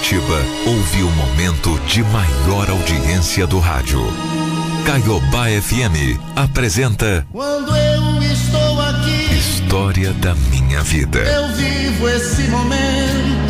Curitiba 0.00 0.42
ouve 0.66 1.02
o 1.02 1.10
momento 1.10 1.78
de 1.80 2.02
maior 2.04 2.70
audiência 2.70 3.46
do 3.46 3.58
rádio. 3.58 4.00
Caiobá 4.86 5.44
FM 5.60 6.18
apresenta 6.34 7.26
Quando 7.30 7.76
eu 7.76 8.22
estou 8.22 8.80
aqui, 8.80 9.34
História 9.34 10.14
da 10.14 10.34
Minha 10.34 10.82
Vida. 10.82 11.18
eu 11.18 11.48
vivo 11.54 12.08
esse 12.08 12.42
momento 12.44 13.49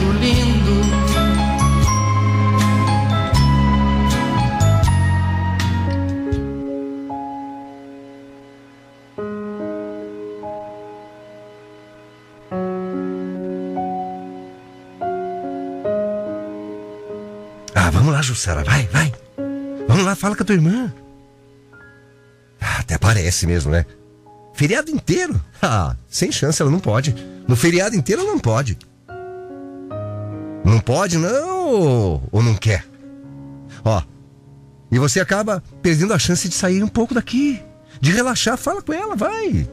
Jussara, 18.30 18.62
vai, 18.62 18.86
vai. 18.92 19.12
Vamos 19.88 20.04
lá, 20.04 20.14
fala 20.14 20.36
com 20.36 20.44
a 20.44 20.46
tua 20.46 20.54
irmã. 20.54 20.94
Ah, 22.60 22.78
até 22.78 22.96
parece 22.96 23.44
mesmo, 23.44 23.72
né? 23.72 23.84
Feriado 24.54 24.88
inteiro? 24.88 25.40
Ah, 25.60 25.96
sem 26.08 26.30
chance, 26.30 26.62
ela 26.62 26.70
não 26.70 26.78
pode. 26.78 27.12
No 27.48 27.56
feriado 27.56 27.96
inteiro 27.96 28.22
ela 28.22 28.30
não 28.30 28.38
pode. 28.38 28.78
Não 30.64 30.78
pode, 30.78 31.18
não, 31.18 32.22
ou, 32.30 32.40
não 32.40 32.54
quer? 32.54 32.86
Ó, 33.84 34.00
e 34.92 34.98
você 34.98 35.18
acaba 35.18 35.60
perdendo 35.82 36.14
a 36.14 36.18
chance 36.18 36.48
de 36.48 36.54
sair 36.54 36.84
um 36.84 36.88
pouco 36.88 37.12
daqui. 37.12 37.60
De 38.00 38.12
relaxar, 38.12 38.56
fala 38.56 38.80
com 38.80 38.92
ela, 38.92 39.16
vai. 39.16 39.68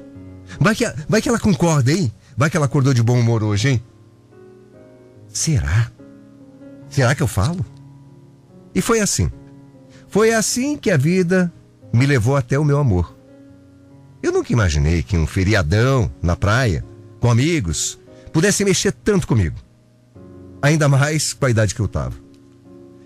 Vai 0.59 0.73
que, 0.73 0.91
vai 1.07 1.21
que 1.21 1.29
ela 1.29 1.39
concorda, 1.39 1.91
hein? 1.91 2.11
Vai 2.35 2.49
que 2.49 2.57
ela 2.57 2.65
acordou 2.65 2.91
de 2.91 3.03
bom 3.03 3.19
humor 3.19 3.43
hoje, 3.43 3.69
hein? 3.69 3.83
Será? 5.27 5.91
Será 6.89 7.13
que 7.13 7.21
eu 7.21 7.27
falo? 7.27 7.63
E 8.73 8.81
foi 8.81 8.99
assim. 8.99 9.31
Foi 10.07 10.33
assim 10.33 10.77
que 10.77 10.91
a 10.91 10.97
vida 10.97 11.51
me 11.93 12.05
levou 12.05 12.35
até 12.35 12.57
o 12.57 12.65
meu 12.65 12.77
amor. 12.79 13.15
Eu 14.21 14.31
nunca 14.31 14.51
imaginei 14.51 15.03
que 15.03 15.17
um 15.17 15.27
feriadão 15.27 16.11
na 16.21 16.35
praia, 16.35 16.83
com 17.19 17.29
amigos, 17.29 17.99
pudesse 18.33 18.65
mexer 18.65 18.91
tanto 18.91 19.27
comigo. 19.27 19.55
Ainda 20.61 20.89
mais 20.89 21.33
com 21.33 21.45
a 21.45 21.49
idade 21.49 21.75
que 21.75 21.79
eu 21.79 21.87
tava. 21.87 22.15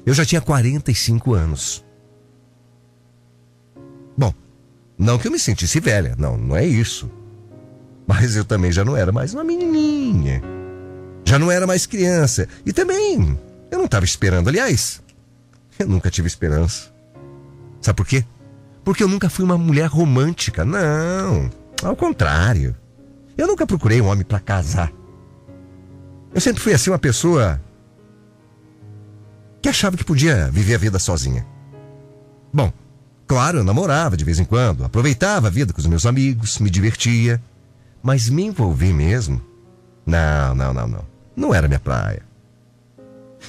Eu 0.05 0.13
já 0.13 0.25
tinha 0.25 0.41
45 0.41 1.33
anos. 1.33 1.85
Bom, 4.17 4.33
não 4.97 5.17
que 5.17 5.27
eu 5.27 5.31
me 5.31 5.39
sentisse 5.39 5.79
velha, 5.79 6.15
não, 6.17 6.37
não 6.37 6.55
é 6.55 6.65
isso. 6.65 7.09
Mas 8.07 8.35
eu 8.35 8.43
também 8.43 8.71
já 8.71 8.83
não 8.83 8.97
era 8.97 9.11
mais 9.11 9.33
uma 9.33 9.43
menininha. 9.43 10.41
Já 11.25 11.37
não 11.37 11.51
era 11.51 11.67
mais 11.67 11.85
criança. 11.85 12.47
E 12.65 12.73
também 12.73 13.37
eu 13.69 13.77
não 13.77 13.85
estava 13.85 14.05
esperando. 14.05 14.49
Aliás, 14.49 15.01
eu 15.81 15.87
nunca 15.87 16.09
tive 16.09 16.27
esperança. 16.27 16.91
Sabe 17.81 17.97
por 17.97 18.05
quê? 18.05 18.23
Porque 18.83 19.03
eu 19.03 19.07
nunca 19.07 19.29
fui 19.29 19.45
uma 19.45 19.57
mulher 19.57 19.87
romântica. 19.87 20.65
Não, 20.65 21.49
ao 21.83 21.95
contrário. 21.95 22.75
Eu 23.37 23.47
nunca 23.47 23.65
procurei 23.65 24.01
um 24.01 24.07
homem 24.07 24.23
para 24.23 24.39
casar. 24.39 24.91
Eu 26.33 26.41
sempre 26.41 26.61
fui 26.61 26.73
assim 26.73 26.89
uma 26.89 26.99
pessoa 26.99 27.59
que 29.61 29.69
achava 29.69 29.97
que 29.97 30.03
podia 30.03 30.49
viver 30.51 30.75
a 30.75 30.77
vida 30.77 30.99
sozinha. 30.99 31.45
Bom, 32.53 32.71
claro, 33.27 33.59
eu 33.59 33.63
namorava 33.63 34.17
de 34.17 34.25
vez 34.25 34.39
em 34.39 34.45
quando, 34.45 34.83
aproveitava 34.83 35.47
a 35.47 35.51
vida 35.51 35.73
com 35.73 35.79
os 35.79 35.87
meus 35.87 36.05
amigos, 36.05 36.59
me 36.59 36.69
divertia, 36.69 37.41
mas 38.01 38.29
me 38.29 38.43
envolvi 38.43 38.91
mesmo. 38.91 39.41
Não, 40.05 40.55
não, 40.55 40.73
não, 40.73 40.87
não. 40.87 41.05
Não 41.35 41.53
era 41.53 41.67
minha 41.67 41.79
praia. 41.79 42.23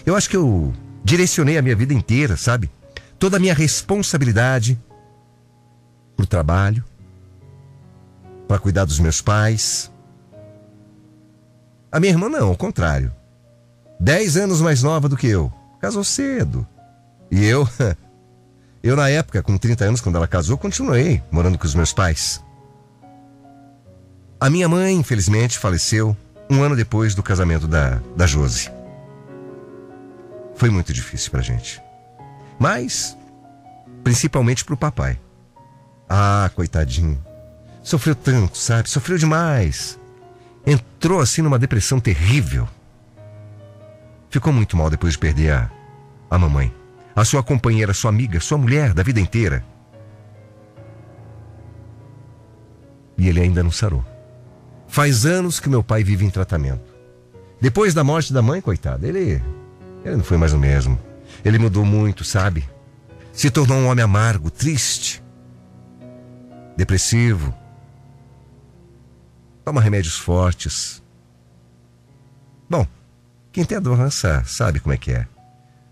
Eu 0.04 0.16
acho 0.16 0.28
que 0.28 0.36
eu 0.36 0.72
direcionei 1.04 1.58
a 1.58 1.62
minha 1.62 1.76
vida 1.76 1.92
inteira, 1.92 2.36
sabe? 2.36 2.70
Toda 3.18 3.36
a 3.36 3.40
minha 3.40 3.54
responsabilidade 3.54 4.80
pro 6.16 6.26
trabalho, 6.26 6.84
para 8.46 8.58
cuidar 8.58 8.84
dos 8.84 8.98
meus 8.98 9.20
pais. 9.20 9.90
A 11.90 11.98
minha 11.98 12.12
irmã 12.12 12.28
não, 12.28 12.48
ao 12.48 12.56
contrário. 12.56 13.12
Dez 13.98 14.36
anos 14.36 14.60
mais 14.60 14.82
nova 14.82 15.08
do 15.08 15.16
que 15.16 15.26
eu. 15.26 15.52
Casou 15.80 16.04
cedo. 16.04 16.66
E 17.30 17.44
eu, 17.44 17.68
eu 18.82 18.96
na 18.96 19.08
época, 19.08 19.42
com 19.42 19.56
30 19.56 19.84
anos, 19.84 20.00
quando 20.00 20.16
ela 20.16 20.26
casou, 20.26 20.58
continuei 20.58 21.22
morando 21.30 21.58
com 21.58 21.66
os 21.66 21.74
meus 21.74 21.92
pais. 21.92 22.42
A 24.40 24.50
minha 24.50 24.68
mãe, 24.68 24.96
infelizmente, 24.96 25.58
faleceu 25.58 26.16
um 26.50 26.62
ano 26.62 26.74
depois 26.74 27.14
do 27.14 27.22
casamento 27.22 27.66
da, 27.66 28.00
da 28.16 28.26
Josi. 28.26 28.70
Foi 30.62 30.70
muito 30.70 30.92
difícil 30.92 31.28
pra 31.32 31.40
gente. 31.40 31.82
Mas, 32.56 33.18
principalmente 34.04 34.64
pro 34.64 34.76
papai. 34.76 35.18
Ah, 36.08 36.48
coitadinho. 36.54 37.20
Sofreu 37.82 38.14
tanto, 38.14 38.56
sabe? 38.56 38.88
Sofreu 38.88 39.18
demais. 39.18 39.98
Entrou 40.64 41.18
assim 41.18 41.42
numa 41.42 41.58
depressão 41.58 41.98
terrível. 41.98 42.68
Ficou 44.30 44.52
muito 44.52 44.76
mal 44.76 44.88
depois 44.88 45.14
de 45.14 45.18
perder 45.18 45.50
a, 45.50 45.70
a 46.30 46.38
mamãe. 46.38 46.72
A 47.16 47.24
sua 47.24 47.42
companheira, 47.42 47.92
sua 47.92 48.10
amiga, 48.10 48.38
sua 48.38 48.56
mulher 48.56 48.94
da 48.94 49.02
vida 49.02 49.18
inteira. 49.18 49.64
E 53.18 53.28
ele 53.28 53.40
ainda 53.40 53.64
não 53.64 53.72
sarou. 53.72 54.04
Faz 54.86 55.26
anos 55.26 55.58
que 55.58 55.68
meu 55.68 55.82
pai 55.82 56.04
vive 56.04 56.24
em 56.24 56.30
tratamento. 56.30 56.94
Depois 57.60 57.94
da 57.94 58.04
morte 58.04 58.32
da 58.32 58.40
mãe, 58.42 58.60
coitado, 58.60 59.04
ele. 59.04 59.42
Ele 60.04 60.16
não 60.16 60.24
foi 60.24 60.36
mais 60.36 60.52
o 60.52 60.58
mesmo. 60.58 60.98
Ele 61.44 61.58
mudou 61.58 61.84
muito, 61.84 62.24
sabe? 62.24 62.68
Se 63.32 63.50
tornou 63.50 63.78
um 63.78 63.86
homem 63.88 64.04
amargo, 64.04 64.50
triste, 64.50 65.22
depressivo. 66.76 67.54
Toma 69.64 69.80
remédios 69.80 70.16
fortes. 70.16 71.02
Bom, 72.68 72.86
quem 73.50 73.64
tem 73.64 73.78
a 73.78 73.80
doença 73.80 74.42
sabe 74.44 74.80
como 74.80 74.92
é 74.92 74.96
que 74.96 75.12
é. 75.12 75.26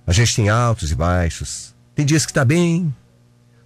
A 0.06 0.12
gente 0.12 0.34
tem 0.34 0.48
altos 0.48 0.90
e 0.90 0.94
baixos. 0.94 1.74
Tem 1.94 2.04
dias 2.04 2.26
que 2.26 2.32
tá 2.32 2.44
bem, 2.44 2.94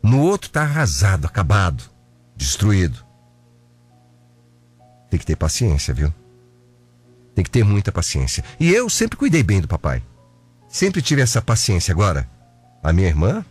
no 0.03 0.21
outro 0.21 0.51
tá 0.51 0.63
arrasado, 0.63 1.27
acabado, 1.27 1.85
destruído. 2.37 3.05
Tem 5.09 5.19
que 5.19 5.25
ter 5.25 5.37
paciência, 5.37 5.95
viu? 5.95 6.13
Tem 7.35 7.45
que 7.45 7.51
ter 7.51 7.65
muita 7.65 7.91
paciência. 7.91 8.45
E 8.61 8.71
eu 8.71 8.91
sempre 8.91 9.17
cuidei 9.17 9.43
bem 9.43 9.61
do 9.61 9.69
papai. 9.69 10.03
Sempre 10.75 11.01
tive 11.01 11.23
essa 11.23 11.41
paciência. 11.41 11.93
Agora, 11.93 12.29
a 12.83 12.93
minha 12.93 13.07
irmã, 13.07 13.45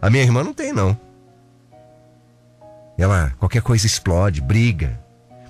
a 0.00 0.10
minha 0.10 0.24
irmã 0.24 0.42
não 0.42 0.52
tem, 0.52 0.72
não. 0.72 0.98
Ela, 2.98 3.32
qualquer 3.38 3.62
coisa 3.62 3.86
explode, 3.86 4.40
briga. 4.40 5.00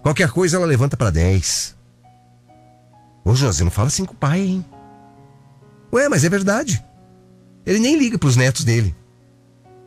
Qualquer 0.02 0.30
coisa 0.30 0.58
ela 0.58 0.66
levanta 0.66 0.94
para 0.94 1.08
10. 1.08 1.74
Ô, 3.24 3.34
José, 3.34 3.64
não 3.64 3.70
fala 3.70 3.88
assim 3.88 4.04
com 4.04 4.12
o 4.12 4.16
pai, 4.16 4.40
hein? 4.40 4.64
Ué, 5.90 6.06
mas 6.10 6.22
é 6.22 6.28
verdade. 6.28 6.84
Ele 7.64 7.78
nem 7.78 7.98
liga 7.98 8.18
pros 8.18 8.36
netos 8.36 8.62
dele. 8.62 8.94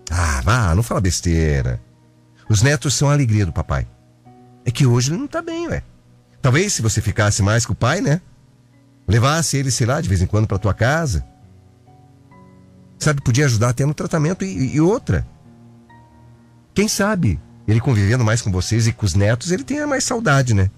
Ah, 0.09 0.41
vá, 0.43 0.73
não 0.73 0.81
fala 0.81 0.99
besteira. 0.99 1.79
Os 2.49 2.63
netos 2.63 2.95
são 2.95 3.07
a 3.07 3.13
alegria 3.13 3.45
do 3.45 3.53
papai. 3.53 3.87
É 4.65 4.71
que 4.71 4.87
hoje 4.87 5.11
ele 5.11 5.19
não 5.19 5.27
tá 5.27 5.43
bem, 5.43 5.67
ué. 5.67 5.83
Talvez 6.41 6.73
se 6.73 6.81
você 6.81 7.01
ficasse 7.01 7.43
mais 7.43 7.67
com 7.67 7.73
o 7.73 7.75
pai, 7.75 8.01
né? 8.01 8.19
Levasse 9.07 9.57
ele, 9.57 9.71
sei 9.71 9.85
lá, 9.85 10.01
de 10.01 10.09
vez 10.09 10.21
em 10.21 10.25
quando 10.25 10.47
pra 10.47 10.57
tua 10.57 10.73
casa. 10.73 11.25
Sabe, 12.97 13.21
podia 13.21 13.45
ajudar 13.45 13.69
até 13.69 13.85
no 13.85 13.93
tratamento 13.93 14.43
e, 14.43 14.75
e 14.75 14.81
outra. 14.81 15.27
Quem 16.73 16.88
sabe 16.88 17.39
ele 17.67 17.79
convivendo 17.79 18.23
mais 18.23 18.41
com 18.41 18.51
vocês 18.51 18.88
e 18.88 18.94
com 18.94 19.05
os 19.05 19.15
netos, 19.15 19.51
ele 19.51 19.63
tenha 19.63 19.88
mais 19.88 20.03
saudade, 20.03 20.53
né? 20.53 20.69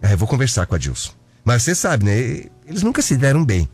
É, 0.00 0.12
eu 0.12 0.18
vou 0.18 0.28
conversar 0.28 0.66
com 0.66 0.74
a 0.74 0.78
Dilson. 0.78 1.12
Mas 1.44 1.62
você 1.62 1.74
sabe, 1.74 2.04
né? 2.04 2.18
Eles 2.66 2.82
nunca 2.82 3.02
se 3.02 3.16
deram 3.16 3.44
bem. 3.44 3.68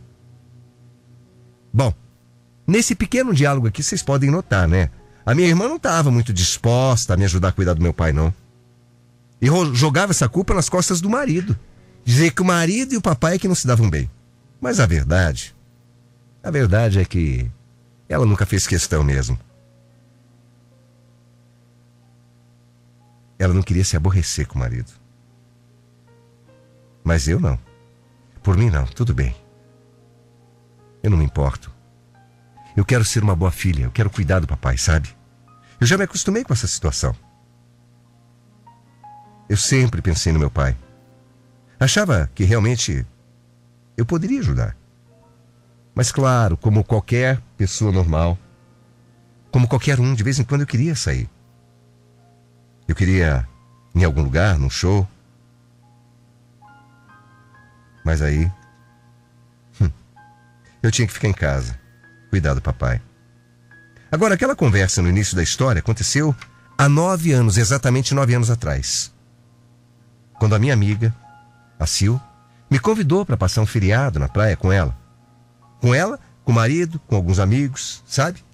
Bom, 1.73 1.93
nesse 2.67 2.95
pequeno 2.95 3.35
diálogo 3.35 3.67
aqui 3.67 3.83
vocês 3.83 4.03
podem 4.03 4.31
notar, 4.31 4.67
né? 4.67 4.91
A 5.25 5.35
minha 5.35 5.49
irmã 5.49 5.69
não 5.69 5.77
estava 5.77 6.11
muito 6.11 6.33
disposta 6.33 7.15
a 7.15 7.17
me 7.17 7.25
ajudar 7.25 7.49
a 7.49 7.53
cuidar 7.53 7.75
do 7.75 7.83
meu 7.83 7.93
pai, 7.93 8.13
não. 8.13 8.33
E 9.41 9.47
jogava 9.75 10.13
essa 10.13 10.29
culpa 10.29 10.55
nas 10.55 10.69
costas 10.69 11.01
do 11.01 11.09
marido. 11.09 11.59
Dizer 12.05 12.33
que 12.33 12.43
o 12.43 12.45
marido 12.45 12.95
e 12.95 12.97
o 12.97 13.03
papai 13.03 13.37
é 13.37 13.39
que 13.39 13.49
não 13.49 13.55
se 13.55 13.67
davam 13.67 13.89
bem. 13.89 14.11
Mas 14.61 14.81
a 14.81 14.87
verdade. 14.87 15.55
A 16.43 16.51
verdade 16.51 16.99
é 16.99 17.05
que 17.05 17.51
ela 18.09 18.27
nunca 18.27 18.47
fez 18.47 18.67
questão 18.67 19.05
mesmo. 19.05 19.39
Ela 23.39 23.55
não 23.55 23.63
queria 23.63 23.85
se 23.85 23.97
aborrecer 23.97 24.47
com 24.47 24.57
o 24.57 24.59
marido. 24.59 24.93
Mas 27.03 27.27
eu 27.29 27.41
não. 27.41 27.59
Por 28.43 28.57
mim 28.57 28.69
não, 28.69 28.87
tudo 28.87 29.15
bem. 29.15 29.35
Eu 31.03 31.11
não 31.11 31.19
me 31.19 31.25
importo. 31.25 31.73
Eu 32.77 32.85
quero 32.85 33.05
ser 33.05 33.23
uma 33.23 33.35
boa 33.35 33.51
filha, 33.51 33.85
eu 33.85 33.91
quero 33.91 34.11
cuidar 34.11 34.41
do 34.41 34.47
papai, 34.47 34.77
sabe? 34.77 35.15
Eu 35.81 35.87
já 35.87 35.97
me 35.97 36.05
acostumei 36.05 36.45
com 36.45 36.53
essa 36.53 36.67
situação. 36.67 37.15
Eu 39.49 39.57
sempre 39.57 40.03
pensei 40.03 40.33
no 40.33 40.39
meu 40.39 40.51
pai. 40.51 40.77
Achava 41.81 42.31
que 42.35 42.45
realmente 42.45 43.07
eu 43.97 44.05
poderia 44.05 44.41
ajudar. 44.41 44.77
Mas 45.95 46.13
claro, 46.13 46.57
como 46.57 46.85
qualquer 46.85 47.41
pessoa 47.57 47.91
normal, 47.91 48.39
como 49.51 49.67
qualquer 49.67 49.99
um, 49.99 50.15
de 50.15 50.23
vez 50.23 50.39
em 50.39 50.45
quando 50.45 50.61
eu 50.61 50.67
queria 50.67 50.95
sair. 50.95 51.29
Eu 52.87 52.95
queria 52.95 53.49
em 53.95 54.05
algum 54.05 54.23
lugar, 54.23 54.59
num 54.59 54.71
show. 54.71 55.09
Mas 58.05 58.21
aí. 58.21 58.51
Hum, 59.81 59.91
eu 60.83 60.91
tinha 60.91 61.07
que 61.07 61.15
ficar 61.15 61.29
em 61.29 61.33
casa, 61.33 61.79
cuidar 62.29 62.55
do 62.55 62.61
papai. 62.63 63.01
Agora, 64.13 64.35
aquela 64.35 64.57
conversa 64.57 65.01
no 65.01 65.09
início 65.09 65.35
da 65.35 65.43
história 65.43 65.81
aconteceu 65.81 66.35
há 66.77 66.89
nove 66.89 67.33
anos, 67.33 67.57
exatamente 67.57 68.15
nove 68.15 68.35
anos 68.35 68.51
atrás. 68.51 69.13
Quando 70.39 70.55
a 70.55 70.59
minha 70.59 70.75
amiga, 70.75 71.15
a 71.81 71.87
Sil, 71.89 72.21
me 72.71 72.79
convidou 72.79 73.25
para 73.25 73.37
passar 73.37 73.63
um 73.63 73.67
feriado 73.67 74.19
na 74.21 74.29
praia 74.29 74.57
com 74.57 74.71
ela. 74.71 74.97
Com 75.81 75.95
ela, 75.95 76.21
com 76.45 76.53
o 76.53 76.55
marido, 76.55 77.01
com 77.07 77.17
alguns 77.17 77.39
amigos, 77.39 78.05
sabe? 78.07 78.45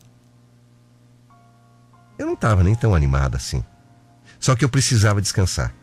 Eu 2.16 2.24
não 2.26 2.34
estava 2.34 2.62
nem 2.62 2.74
tão 2.74 2.94
animada 2.94 3.36
assim. 3.36 3.62
Só 4.38 4.54
que 4.54 4.64
eu 4.64 4.68
precisava 4.68 5.20
descansar. 5.20 5.74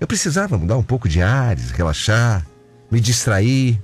Eu 0.00 0.06
precisava 0.06 0.58
mudar 0.58 0.76
um 0.76 0.82
pouco 0.82 1.08
de 1.08 1.22
ares, 1.22 1.70
relaxar, 1.70 2.44
me 2.90 3.00
distrair. 3.00 3.80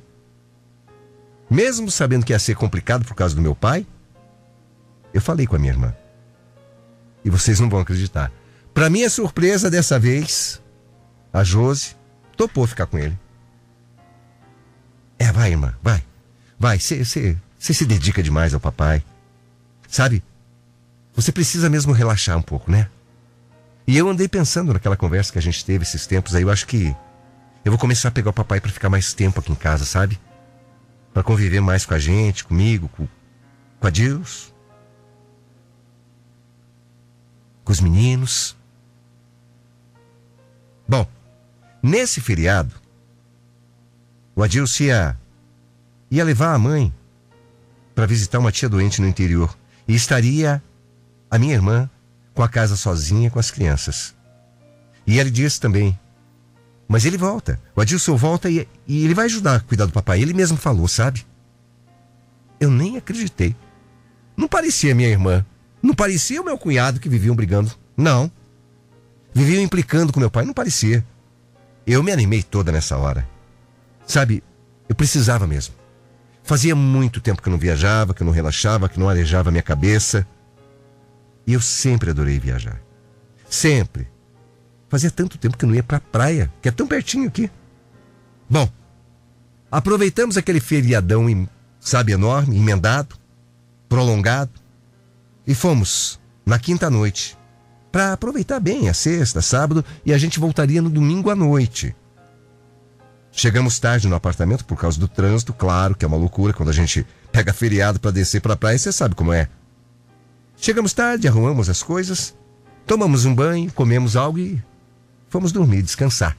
Mesmo 1.48 1.90
sabendo 1.90 2.26
que 2.26 2.32
ia 2.32 2.38
ser 2.38 2.56
complicado 2.56 3.04
por 3.06 3.14
causa 3.14 3.34
do 3.34 3.40
meu 3.40 3.54
pai, 3.54 3.86
eu 5.14 5.20
falei 5.20 5.46
com 5.46 5.56
a 5.56 5.58
minha 5.58 5.72
irmã. 5.72 5.94
E 7.24 7.30
vocês 7.30 7.60
não 7.60 7.70
vão 7.70 7.80
acreditar. 7.80 8.30
Para 8.74 8.90
minha 8.90 9.08
surpresa 9.08 9.70
dessa 9.70 9.98
vez, 9.98 10.60
a 11.32 11.42
Jose 11.42 11.97
topou 12.38 12.66
ficar 12.66 12.86
com 12.86 12.96
ele. 12.96 13.18
É, 15.18 15.32
vai, 15.32 15.50
irmã, 15.50 15.74
vai. 15.82 16.02
Vai, 16.58 16.78
você 16.78 17.04
se 17.58 17.84
dedica 17.84 18.22
demais 18.22 18.54
ao 18.54 18.60
papai. 18.60 19.04
Sabe? 19.88 20.22
Você 21.14 21.32
precisa 21.32 21.68
mesmo 21.68 21.92
relaxar 21.92 22.38
um 22.38 22.42
pouco, 22.42 22.70
né? 22.70 22.88
E 23.86 23.96
eu 23.96 24.08
andei 24.08 24.28
pensando 24.28 24.72
naquela 24.72 24.96
conversa 24.96 25.32
que 25.32 25.38
a 25.38 25.42
gente 25.42 25.64
teve 25.64 25.82
esses 25.82 26.06
tempos 26.06 26.34
aí. 26.34 26.42
Eu 26.42 26.50
acho 26.50 26.66
que 26.66 26.94
eu 27.64 27.72
vou 27.72 27.78
começar 27.78 28.08
a 28.08 28.12
pegar 28.12 28.30
o 28.30 28.34
papai 28.34 28.60
para 28.60 28.70
ficar 28.70 28.88
mais 28.88 29.12
tempo 29.12 29.40
aqui 29.40 29.50
em 29.50 29.56
casa, 29.56 29.84
sabe? 29.84 30.18
Para 31.12 31.24
conviver 31.24 31.60
mais 31.60 31.84
com 31.84 31.94
a 31.94 31.98
gente, 31.98 32.44
comigo, 32.44 32.88
com, 32.90 33.08
com 33.80 33.86
a 33.86 33.90
Deus. 33.90 34.54
Com 37.64 37.72
os 37.72 37.80
meninos. 37.80 38.56
Bom, 40.86 41.06
Nesse 41.88 42.20
feriado, 42.20 42.74
o 44.36 44.42
Adilson 44.42 44.82
ia, 44.84 45.18
ia 46.10 46.22
levar 46.22 46.52
a 46.52 46.58
mãe 46.58 46.92
para 47.94 48.04
visitar 48.04 48.38
uma 48.38 48.52
tia 48.52 48.68
doente 48.68 49.00
no 49.00 49.08
interior 49.08 49.56
e 49.88 49.94
estaria 49.94 50.62
a 51.30 51.38
minha 51.38 51.54
irmã 51.54 51.88
com 52.34 52.42
a 52.42 52.48
casa 52.48 52.76
sozinha 52.76 53.30
com 53.30 53.38
as 53.38 53.50
crianças. 53.50 54.14
E 55.06 55.18
ele 55.18 55.30
disse 55.30 55.58
também: 55.58 55.98
Mas 56.86 57.06
ele 57.06 57.16
volta. 57.16 57.58
O 57.74 57.80
Adilson 57.80 58.16
volta 58.16 58.50
e, 58.50 58.68
e 58.86 59.06
ele 59.06 59.14
vai 59.14 59.24
ajudar 59.24 59.56
a 59.56 59.60
cuidar 59.60 59.86
do 59.86 59.92
papai. 59.92 60.20
Ele 60.20 60.34
mesmo 60.34 60.58
falou, 60.58 60.86
sabe? 60.86 61.24
Eu 62.60 62.70
nem 62.70 62.98
acreditei. 62.98 63.56
Não 64.36 64.46
parecia 64.46 64.94
minha 64.94 65.08
irmã. 65.08 65.42
Não 65.82 65.94
parecia 65.94 66.42
o 66.42 66.44
meu 66.44 66.58
cunhado 66.58 67.00
que 67.00 67.08
viviam 67.08 67.34
brigando. 67.34 67.72
Não. 67.96 68.30
Viviam 69.32 69.62
implicando 69.62 70.12
com 70.12 70.20
meu 70.20 70.30
pai. 70.30 70.44
Não 70.44 70.52
parecia. 70.52 71.02
Eu 71.88 72.02
me 72.02 72.12
animei 72.12 72.42
toda 72.42 72.70
nessa 72.70 72.98
hora. 72.98 73.26
Sabe, 74.06 74.44
eu 74.86 74.94
precisava 74.94 75.46
mesmo. 75.46 75.74
Fazia 76.44 76.76
muito 76.76 77.18
tempo 77.18 77.40
que 77.40 77.48
eu 77.48 77.50
não 77.50 77.58
viajava, 77.58 78.12
que 78.12 78.22
eu 78.22 78.26
não 78.26 78.32
relaxava, 78.32 78.90
que 78.90 79.00
não 79.00 79.08
arejava 79.08 79.50
minha 79.50 79.62
cabeça. 79.62 80.26
E 81.46 81.54
eu 81.54 81.62
sempre 81.62 82.10
adorei 82.10 82.38
viajar. 82.38 82.78
Sempre. 83.48 84.06
Fazia 84.90 85.10
tanto 85.10 85.38
tempo 85.38 85.56
que 85.56 85.64
eu 85.64 85.68
não 85.68 85.74
ia 85.74 85.82
pra 85.82 85.98
praia, 85.98 86.52
que 86.60 86.68
é 86.68 86.70
tão 86.70 86.86
pertinho 86.86 87.26
aqui. 87.26 87.50
Bom, 88.50 88.68
aproveitamos 89.70 90.36
aquele 90.36 90.60
feriadão, 90.60 91.48
sabe, 91.80 92.12
enorme, 92.12 92.58
emendado, 92.58 93.16
prolongado, 93.88 94.52
e 95.46 95.54
fomos 95.54 96.20
na 96.44 96.58
quinta 96.58 96.90
noite 96.90 97.37
para 97.98 98.12
aproveitar 98.12 98.60
bem 98.60 98.88
a 98.88 98.94
sexta, 98.94 99.42
sábado 99.42 99.84
e 100.06 100.12
a 100.12 100.18
gente 100.18 100.38
voltaria 100.38 100.80
no 100.80 100.88
domingo 100.88 101.30
à 101.30 101.34
noite. 101.34 101.96
Chegamos 103.32 103.80
tarde 103.80 104.06
no 104.06 104.14
apartamento 104.14 104.64
por 104.64 104.78
causa 104.78 105.00
do 105.00 105.08
trânsito, 105.08 105.52
claro 105.52 105.96
que 105.96 106.04
é 106.04 106.08
uma 106.08 106.16
loucura 106.16 106.52
quando 106.52 106.68
a 106.68 106.72
gente 106.72 107.04
pega 107.32 107.52
feriado 107.52 107.98
para 107.98 108.12
descer 108.12 108.40
para 108.40 108.54
a 108.54 108.56
praia, 108.56 108.78
você 108.78 108.92
sabe 108.92 109.16
como 109.16 109.32
é. 109.32 109.48
Chegamos 110.56 110.92
tarde, 110.92 111.26
arrumamos 111.26 111.68
as 111.68 111.82
coisas, 111.82 112.36
tomamos 112.86 113.24
um 113.24 113.34
banho, 113.34 113.72
comemos 113.72 114.14
algo 114.14 114.38
e 114.38 114.62
fomos 115.28 115.50
dormir, 115.50 115.82
descansar. 115.82 116.36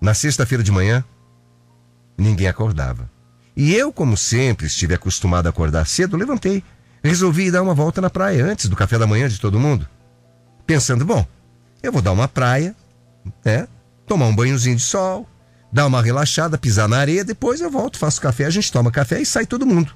Na 0.00 0.14
sexta-feira 0.14 0.62
de 0.62 0.70
manhã, 0.70 1.04
ninguém 2.16 2.46
acordava. 2.46 3.10
E 3.56 3.74
eu, 3.74 3.92
como 3.92 4.16
sempre 4.16 4.68
estive 4.68 4.94
acostumado 4.94 5.48
a 5.48 5.50
acordar 5.50 5.84
cedo, 5.84 6.16
levantei 6.16 6.62
resolvi 7.02 7.50
dar 7.50 7.62
uma 7.62 7.74
volta 7.74 8.00
na 8.00 8.10
praia 8.10 8.44
antes 8.44 8.68
do 8.68 8.76
café 8.76 8.98
da 8.98 9.06
manhã 9.06 9.28
de 9.28 9.40
todo 9.40 9.60
mundo. 9.60 9.88
Pensando, 10.66 11.04
bom, 11.04 11.26
eu 11.82 11.92
vou 11.92 12.02
dar 12.02 12.12
uma 12.12 12.28
praia, 12.28 12.74
né? 13.44 13.66
Tomar 14.06 14.26
um 14.26 14.34
banhozinho 14.34 14.76
de 14.76 14.82
sol, 14.82 15.26
dar 15.72 15.86
uma 15.86 16.02
relaxada, 16.02 16.58
pisar 16.58 16.88
na 16.88 16.98
areia, 16.98 17.24
depois 17.24 17.60
eu 17.60 17.70
volto, 17.70 17.98
faço 17.98 18.20
café, 18.20 18.46
a 18.46 18.50
gente 18.50 18.72
toma 18.72 18.90
café 18.90 19.20
e 19.20 19.26
sai 19.26 19.46
todo 19.46 19.66
mundo. 19.66 19.94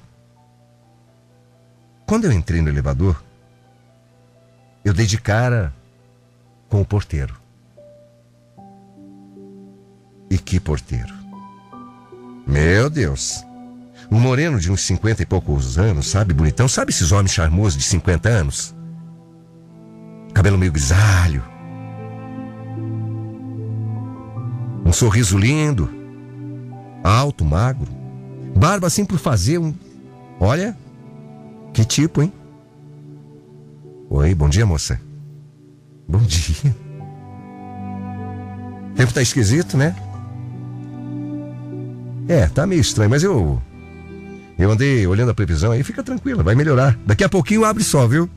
Quando 2.05 2.25
eu 2.25 2.31
entrei 2.31 2.61
no 2.61 2.69
elevador, 2.69 3.23
eu 4.83 4.93
dei 4.93 5.05
de 5.05 5.17
cara 5.17 5.73
com 6.69 6.81
o 6.81 6.85
porteiro. 6.85 7.35
E 10.29 10.37
que 10.37 10.59
porteiro? 10.59 11.13
Meu 12.45 12.89
Deus! 12.89 13.43
Um 14.11 14.19
moreno 14.19 14.59
de 14.59 14.71
uns 14.71 14.81
50 14.81 15.23
e 15.23 15.25
poucos 15.25 15.77
anos, 15.77 16.07
sabe, 16.07 16.33
bonitão? 16.33 16.67
Sabe 16.67 16.91
esses 16.91 17.11
homens 17.11 17.31
charmosos 17.31 17.77
de 17.77 17.83
50 17.83 18.29
anos? 18.29 18.75
Cabelo 20.33 20.57
meio 20.57 20.71
grisalho. 20.71 21.43
Um 24.85 24.91
sorriso 24.91 25.37
lindo. 25.37 25.89
Alto, 27.03 27.45
magro. 27.45 27.91
Barba 28.55 28.87
assim 28.87 29.05
por 29.05 29.17
fazer 29.17 29.57
um. 29.57 29.73
Olha, 30.39 30.77
que 31.73 31.85
tipo, 31.85 32.21
hein? 32.21 32.31
Oi, 34.09 34.35
bom 34.35 34.49
dia, 34.49 34.65
moça. 34.65 34.99
Bom 36.07 36.19
dia. 36.19 36.75
O 38.91 38.95
tempo 38.95 39.13
tá 39.13 39.21
esquisito, 39.21 39.75
né? 39.75 39.95
É, 42.27 42.47
tá 42.47 42.67
meio 42.67 42.79
estranho, 42.79 43.09
mas 43.09 43.23
eu 43.23 43.59
eu 44.57 44.71
andei 44.71 45.05
olhando 45.07 45.31
a 45.31 45.33
previsão 45.33 45.71
aí, 45.71 45.83
fica 45.83 46.03
tranquila, 46.03 46.43
vai 46.43 46.55
melhorar. 46.55 46.97
Daqui 47.05 47.23
a 47.23 47.29
pouquinho 47.29 47.65
abre 47.65 47.83
só, 47.83 48.07
viu? 48.07 48.29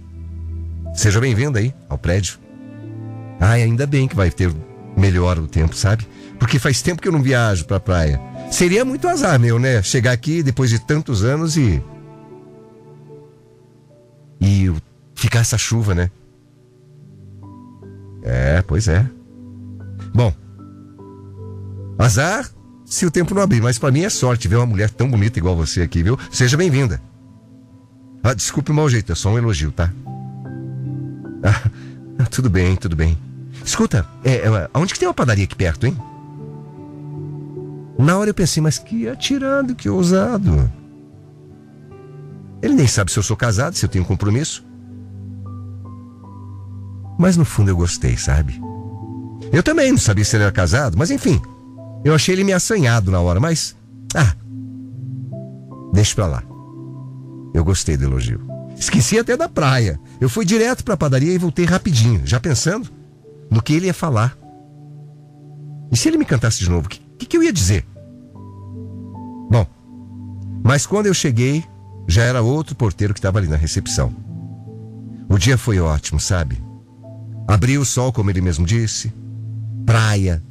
Seja 0.95 1.21
bem-vindo 1.21 1.59
aí 1.59 1.75
ao 1.89 1.99
prédio. 1.99 2.39
Ai, 3.39 3.63
ainda 3.63 3.87
bem 3.87 4.09
que 4.09 4.17
vai 4.17 4.31
ter 4.31 4.51
melhor 4.97 5.39
o 5.39 5.47
tempo, 5.47 5.77
sabe? 5.77 6.07
Porque 6.39 6.59
faz 6.59 6.81
tempo 6.81 7.03
que 7.03 7.09
eu 7.09 7.13
não 7.13 7.23
viajo 7.23 7.67
pra 7.67 7.79
praia. 7.79 8.21
Seria 8.51 8.85
muito 8.85 9.07
azar 9.09 9.39
meu, 9.39 9.59
né? 9.59 9.83
Chegar 9.83 10.13
aqui 10.13 10.43
depois 10.43 10.71
de 10.71 10.79
tantos 10.79 11.25
anos 11.25 11.57
e. 11.57 11.83
E 14.41 14.73
ficar 15.15 15.41
essa 15.41 15.59
chuva, 15.59 15.95
né? 15.95 16.11
É, 18.23 18.63
pois 18.63 18.89
é. 18.89 19.09
Bom. 20.15 20.33
Azar 21.99 22.51
se 22.87 23.05
o 23.05 23.11
tempo 23.11 23.35
não 23.35 23.43
abrir. 23.43 23.61
Mas 23.61 23.78
para 23.78 23.90
mim 23.90 24.05
é 24.05 24.09
sorte 24.09 24.49
ver 24.49 24.57
uma 24.57 24.66
mulher 24.66 24.88
tão 24.88 25.11
bonita 25.11 25.38
igual 25.38 25.57
você 25.57 25.83
aqui, 25.83 26.02
viu? 26.02 26.19
Seja 26.31 26.57
bem-vinda. 26.57 27.02
Ah, 28.23 28.33
desculpe 28.33 28.71
o 28.71 28.75
mau 28.75 28.88
jeito, 28.88 29.12
é 29.12 29.14
só 29.14 29.31
um 29.31 29.38
elogio, 29.38 29.73
tá? 29.73 29.93
Ah, 32.19 32.25
tudo 32.25 32.49
bem, 32.49 32.75
tudo 32.76 32.97
bem. 32.97 33.14
Escuta, 33.62 34.07
é, 34.25 34.37
é, 34.37 34.71
aonde 34.73 34.95
que 34.95 34.99
tem 34.99 35.07
uma 35.07 35.12
padaria 35.12 35.45
aqui 35.45 35.55
perto, 35.55 35.87
hein? 35.87 35.95
Na 37.99 38.16
hora 38.16 38.31
eu 38.31 38.35
pensei, 38.35 38.62
mas 38.62 38.78
que 38.78 39.07
atirado, 39.07 39.75
que 39.75 39.87
ousado. 39.87 40.73
Ele 42.62 42.75
nem 42.75 42.87
sabe 42.87 43.12
se 43.12 43.19
eu 43.19 43.23
sou 43.23 43.37
casado, 43.37 43.76
se 43.76 43.85
eu 43.85 43.88
tenho 43.90 44.02
compromisso. 44.02 44.64
Mas 47.19 47.37
no 47.37 47.45
fundo 47.45 47.71
eu 47.71 47.76
gostei, 47.76 48.16
sabe? 48.16 48.59
Eu 49.52 49.62
também 49.62 49.90
não 49.90 49.99
sabia 49.99 50.25
se 50.25 50.37
ele 50.37 50.45
era 50.45 50.52
casado, 50.52 50.97
mas 50.97 51.11
enfim, 51.11 51.38
eu 52.09 52.15
achei 52.15 52.35
ele 52.35 52.45
meio 52.45 52.57
assanhado 52.57 53.11
na 53.11 53.21
hora, 53.21 53.41
mas. 53.41 53.77
Ah! 54.15 54.35
Deixa 55.93 56.15
pra 56.15 56.27
lá. 56.27 56.43
Eu 57.55 57.65
gostei 57.65 57.97
do 57.97 58.05
elogio. 58.05 58.41
Esqueci 58.79 59.19
até 59.19 59.37
da 59.37 59.49
praia. 59.49 59.99
Eu 60.21 60.29
fui 60.29 60.45
direto 60.45 60.85
pra 60.85 60.97
padaria 60.97 61.33
e 61.33 61.39
voltei 61.39 61.65
rapidinho, 61.65 62.23
já 62.25 62.39
pensando 62.39 62.89
no 63.51 63.63
que 63.63 63.73
ele 63.73 63.87
ia 63.87 63.95
falar. 63.95 64.37
E 65.91 65.97
se 65.97 66.09
ele 66.09 66.19
me 66.19 66.25
cantasse 66.25 66.59
de 66.59 66.69
novo, 66.69 66.87
o 66.87 66.89
que, 66.89 67.01
que, 67.19 67.27
que, 67.27 67.37
eu 67.37 67.43
ia 67.43 67.53
dizer? 67.53 67.87
Mas 70.67 70.85
quando 70.85 71.07
eu 71.07 71.15
cheguei, 71.15 71.65
já 72.09 72.25
era 72.25 72.43
outro 72.43 72.75
porteiro 72.75 73.15
que 73.15 73.21
estava 73.21 73.39
ali 73.39 73.47
na 73.47 73.55
recepção. 73.55 74.13
O 75.29 75.39
dia 75.39 75.57
foi 75.57 75.79
ótimo, 75.79 76.19
sabe? 76.19 76.61
Abriu 77.47 77.83
o 77.83 77.85
sol, 77.85 78.13
como 78.13 78.31
ele 78.31 78.41
mesmo 78.41 78.67
disse. 78.67 79.13
Praia, 79.85 80.43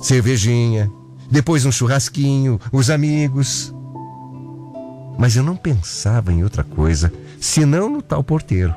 cervejinha, 0.00 0.90
depois 1.30 1.64
um 1.64 1.72
churrasquinho, 1.72 2.60
os 2.72 2.90
amigos. 2.90 3.74
Mas 5.18 5.36
eu 5.36 5.42
não 5.42 5.56
pensava 5.56 6.32
em 6.32 6.42
outra 6.42 6.62
coisa, 6.62 7.12
senão 7.40 7.88
no 7.90 8.00
tal 8.00 8.22
porteiro. 8.22 8.74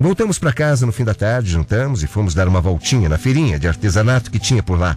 Voltamos 0.00 0.38
para 0.38 0.52
casa 0.52 0.86
no 0.86 0.92
fim 0.92 1.04
da 1.04 1.14
tarde, 1.14 1.50
jantamos 1.50 2.02
e 2.02 2.06
fomos 2.06 2.34
dar 2.34 2.46
uma 2.46 2.60
voltinha 2.60 3.08
na 3.08 3.18
feirinha 3.18 3.58
de 3.58 3.66
artesanato 3.66 4.30
que 4.30 4.38
tinha 4.38 4.62
por 4.62 4.78
lá. 4.78 4.96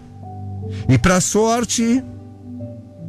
E 0.87 0.97
para 0.97 1.19
sorte. 1.19 2.03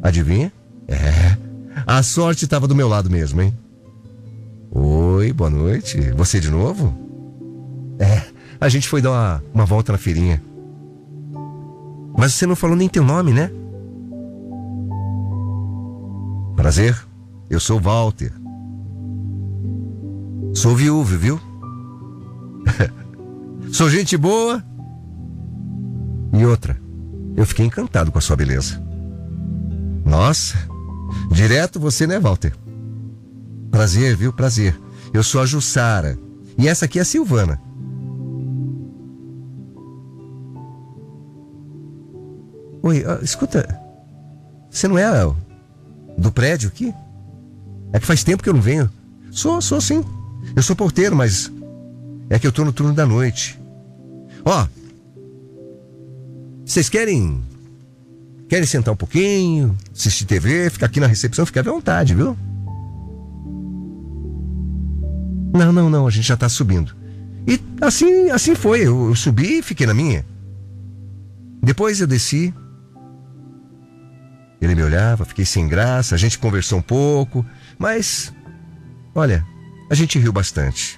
Adivinha? 0.01 0.51
É. 0.87 1.37
A 1.85 2.01
sorte 2.01 2.45
estava 2.45 2.67
do 2.67 2.75
meu 2.75 2.87
lado 2.87 3.09
mesmo, 3.09 3.41
hein? 3.41 3.53
Oi, 4.71 5.31
boa 5.33 5.49
noite. 5.49 6.11
Você 6.11 6.39
de 6.39 6.49
novo? 6.49 6.97
É, 7.99 8.23
a 8.59 8.69
gente 8.69 8.87
foi 8.87 9.01
dar 9.01 9.11
uma, 9.11 9.43
uma 9.53 9.65
volta 9.65 9.91
na 9.91 9.97
feirinha. 9.97 10.41
Mas 12.17 12.33
você 12.33 12.45
não 12.45 12.55
falou 12.55 12.75
nem 12.75 12.87
teu 12.87 13.03
nome, 13.03 13.33
né? 13.33 13.51
Prazer, 16.55 16.95
eu 17.49 17.59
sou 17.59 17.79
Walter. 17.79 18.31
Sou 20.53 20.75
viúvo, 20.75 21.17
viu? 21.17 21.39
Sou 23.73 23.89
gente 23.89 24.15
boa. 24.15 24.63
E 26.31 26.45
outra, 26.45 26.79
eu 27.35 27.45
fiquei 27.45 27.65
encantado 27.65 28.11
com 28.11 28.19
a 28.19 28.21
sua 28.21 28.35
beleza. 28.35 28.81
Nossa, 30.05 30.57
direto 31.31 31.79
você, 31.79 32.05
né, 32.05 32.19
Walter? 32.19 32.53
Prazer, 33.71 34.15
viu? 34.15 34.31
Prazer. 34.31 34.79
Eu 35.11 35.23
sou 35.23 35.41
a 35.41 35.45
Jussara. 35.45 36.17
E 36.57 36.67
essa 36.67 36.85
aqui 36.85 36.99
é 36.99 37.01
a 37.01 37.05
Silvana. 37.05 37.59
Oi, 42.83 42.99
uh, 42.99 43.23
escuta. 43.23 43.79
Você 44.69 44.89
não 44.89 44.97
é 44.97 45.09
do 46.17 46.31
prédio 46.31 46.67
aqui? 46.67 46.93
É 47.93 47.99
que 47.99 48.05
faz 48.05 48.25
tempo 48.25 48.43
que 48.43 48.49
eu 48.49 48.53
não 48.53 48.61
venho. 48.61 48.89
Sou, 49.31 49.61
sou 49.61 49.79
sim. 49.79 50.03
Eu 50.53 50.61
sou 50.61 50.75
porteiro, 50.75 51.15
mas 51.15 51.49
é 52.29 52.37
que 52.37 52.45
eu 52.45 52.51
tô 52.51 52.65
no 52.65 52.73
turno 52.73 52.93
da 52.93 53.05
noite. 53.05 53.57
Ó, 54.43 54.67
vocês 56.65 56.89
querem 56.89 57.41
querem 58.49 58.67
sentar 58.67 58.93
um 58.93 58.97
pouquinho, 58.97 59.77
assistir 59.95 60.25
TV, 60.25 60.69
ficar 60.69 60.87
aqui 60.87 60.99
na 60.99 61.07
recepção, 61.07 61.45
fica 61.45 61.61
à 61.61 61.63
vontade, 61.63 62.13
viu? 62.13 62.37
Não, 65.53 65.71
não, 65.71 65.89
não, 65.89 66.05
a 66.05 66.09
gente 66.09 66.27
já 66.27 66.35
tá 66.35 66.49
subindo. 66.49 66.93
E 67.47 67.59
assim, 67.79 68.29
assim 68.29 68.55
foi, 68.55 68.81
eu, 68.81 69.07
eu 69.07 69.15
subi 69.15 69.59
e 69.59 69.63
fiquei 69.63 69.87
na 69.87 69.93
minha. 69.93 70.25
Depois 71.61 72.01
eu 72.01 72.07
desci. 72.07 72.53
Ele 74.63 74.75
me 74.75 74.83
olhava, 74.83 75.25
fiquei 75.25 75.43
sem 75.43 75.67
graça, 75.67 76.15
a 76.15 76.17
gente 76.17 76.39
conversou 76.39 76.79
um 76.79 76.81
pouco, 76.81 77.45
mas 77.77 78.33
olha, 79.13 79.45
a 79.89 79.93
gente 79.93 80.17
riu 80.17 80.31
bastante. 80.31 80.97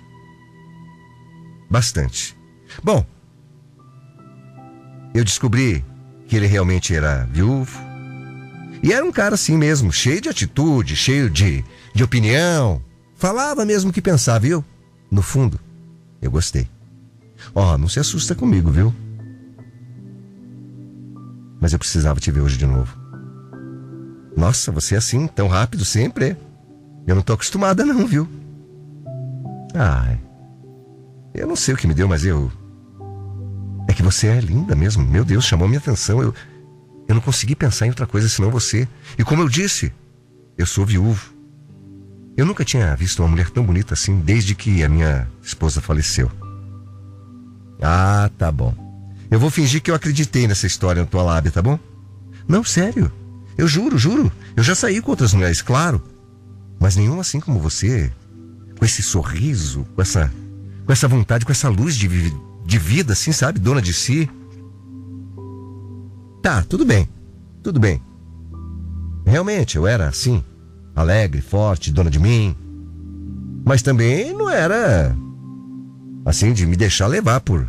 Bastante. 1.67 2.37
Bom, 2.83 3.03
eu 5.15 5.23
descobri 5.23 5.83
que 6.27 6.35
ele 6.35 6.45
realmente 6.45 6.93
era 6.93 7.25
viúvo. 7.25 7.79
E 8.83 8.93
era 8.93 9.03
um 9.03 9.11
cara 9.11 9.33
assim 9.33 9.57
mesmo, 9.57 9.91
cheio 9.91 10.21
de 10.21 10.29
atitude, 10.29 10.95
cheio 10.95 11.27
de, 11.27 11.65
de 11.91 12.03
opinião. 12.03 12.83
Falava 13.15 13.65
mesmo 13.65 13.89
o 13.89 13.93
que 13.93 14.01
pensava, 14.01 14.41
viu? 14.41 14.63
No 15.09 15.23
fundo, 15.23 15.59
eu 16.21 16.29
gostei. 16.29 16.69
Ó, 17.55 17.73
oh, 17.73 17.77
não 17.79 17.89
se 17.89 17.99
assusta 17.99 18.35
comigo, 18.35 18.69
viu? 18.69 18.93
Mas 21.59 21.73
eu 21.73 21.79
precisava 21.79 22.19
te 22.19 22.29
ver 22.29 22.41
hoje 22.41 22.57
de 22.57 22.67
novo. 22.67 23.04
Nossa, 24.35 24.71
você 24.71 24.95
é 24.95 24.97
assim, 24.97 25.27
tão 25.27 25.47
rápido 25.47 25.85
sempre. 25.85 26.35
Eu 27.07 27.15
não 27.15 27.21
tô 27.21 27.33
acostumada 27.33 27.85
não, 27.85 28.05
viu? 28.05 28.27
Ai, 29.73 30.19
eu 31.33 31.47
não 31.47 31.55
sei 31.55 31.73
o 31.73 31.77
que 31.77 31.87
me 31.87 31.93
deu, 31.93 32.07
mas 32.07 32.23
eu 32.25 32.51
é 33.87 33.93
que 33.93 34.01
você 34.01 34.27
é 34.27 34.39
linda 34.39 34.75
mesmo. 34.75 35.05
Meu 35.05 35.23
Deus, 35.23 35.45
chamou 35.45 35.67
minha 35.67 35.79
atenção. 35.79 36.21
Eu, 36.21 36.33
eu 37.07 37.15
não 37.15 37.21
consegui 37.21 37.55
pensar 37.55 37.85
em 37.85 37.89
outra 37.89 38.07
coisa 38.07 38.27
senão 38.27 38.49
você. 38.49 38.87
E 39.17 39.23
como 39.23 39.41
eu 39.41 39.49
disse, 39.49 39.93
eu 40.57 40.65
sou 40.65 40.85
viúvo. 40.85 41.33
Eu 42.37 42.45
nunca 42.45 42.65
tinha 42.65 42.95
visto 42.95 43.19
uma 43.21 43.29
mulher 43.29 43.49
tão 43.49 43.63
bonita 43.63 43.93
assim 43.93 44.19
desde 44.19 44.55
que 44.55 44.83
a 44.83 44.89
minha 44.89 45.27
esposa 45.41 45.81
faleceu. 45.81 46.29
Ah, 47.81 48.29
tá 48.37 48.51
bom. 48.51 48.73
Eu 49.29 49.39
vou 49.39 49.49
fingir 49.49 49.81
que 49.81 49.91
eu 49.91 49.95
acreditei 49.95 50.47
nessa 50.47 50.67
história 50.67 51.01
na 51.01 51.07
tua 51.07 51.23
lábia, 51.23 51.51
tá 51.51 51.61
bom? 51.61 51.79
Não, 52.47 52.63
sério. 52.63 53.11
Eu 53.57 53.67
juro, 53.67 53.97
juro. 53.97 54.31
Eu 54.55 54.63
já 54.63 54.75
saí 54.75 55.01
com 55.01 55.11
outras 55.11 55.33
mulheres, 55.33 55.61
claro. 55.61 56.01
Mas 56.79 56.95
nenhuma 56.95 57.21
assim 57.21 57.39
como 57.39 57.59
você. 57.59 58.11
Com 58.77 58.85
esse 58.85 59.01
sorriso, 59.01 59.85
com 59.95 60.01
essa, 60.01 60.31
com 60.85 60.91
essa 60.91 61.07
vontade, 61.07 61.45
com 61.45 61.51
essa 61.51 61.69
luz 61.69 61.95
de, 61.95 62.07
de 62.65 62.77
vida, 62.77 63.13
assim, 63.13 63.31
sabe? 63.31 63.59
Dona 63.59 63.81
de 63.81 63.93
si. 63.93 64.29
Tá, 66.41 66.61
tudo 66.63 66.85
bem. 66.85 67.07
Tudo 67.63 67.79
bem. 67.79 68.01
Realmente, 69.25 69.77
eu 69.77 69.87
era 69.87 70.07
assim. 70.07 70.43
Alegre, 70.95 71.41
forte, 71.41 71.91
dona 71.91 72.09
de 72.09 72.19
mim. 72.19 72.55
Mas 73.65 73.81
também 73.81 74.33
não 74.33 74.49
era 74.49 75.15
assim 76.25 76.53
de 76.53 76.65
me 76.65 76.75
deixar 76.75 77.07
levar 77.07 77.41
por 77.41 77.67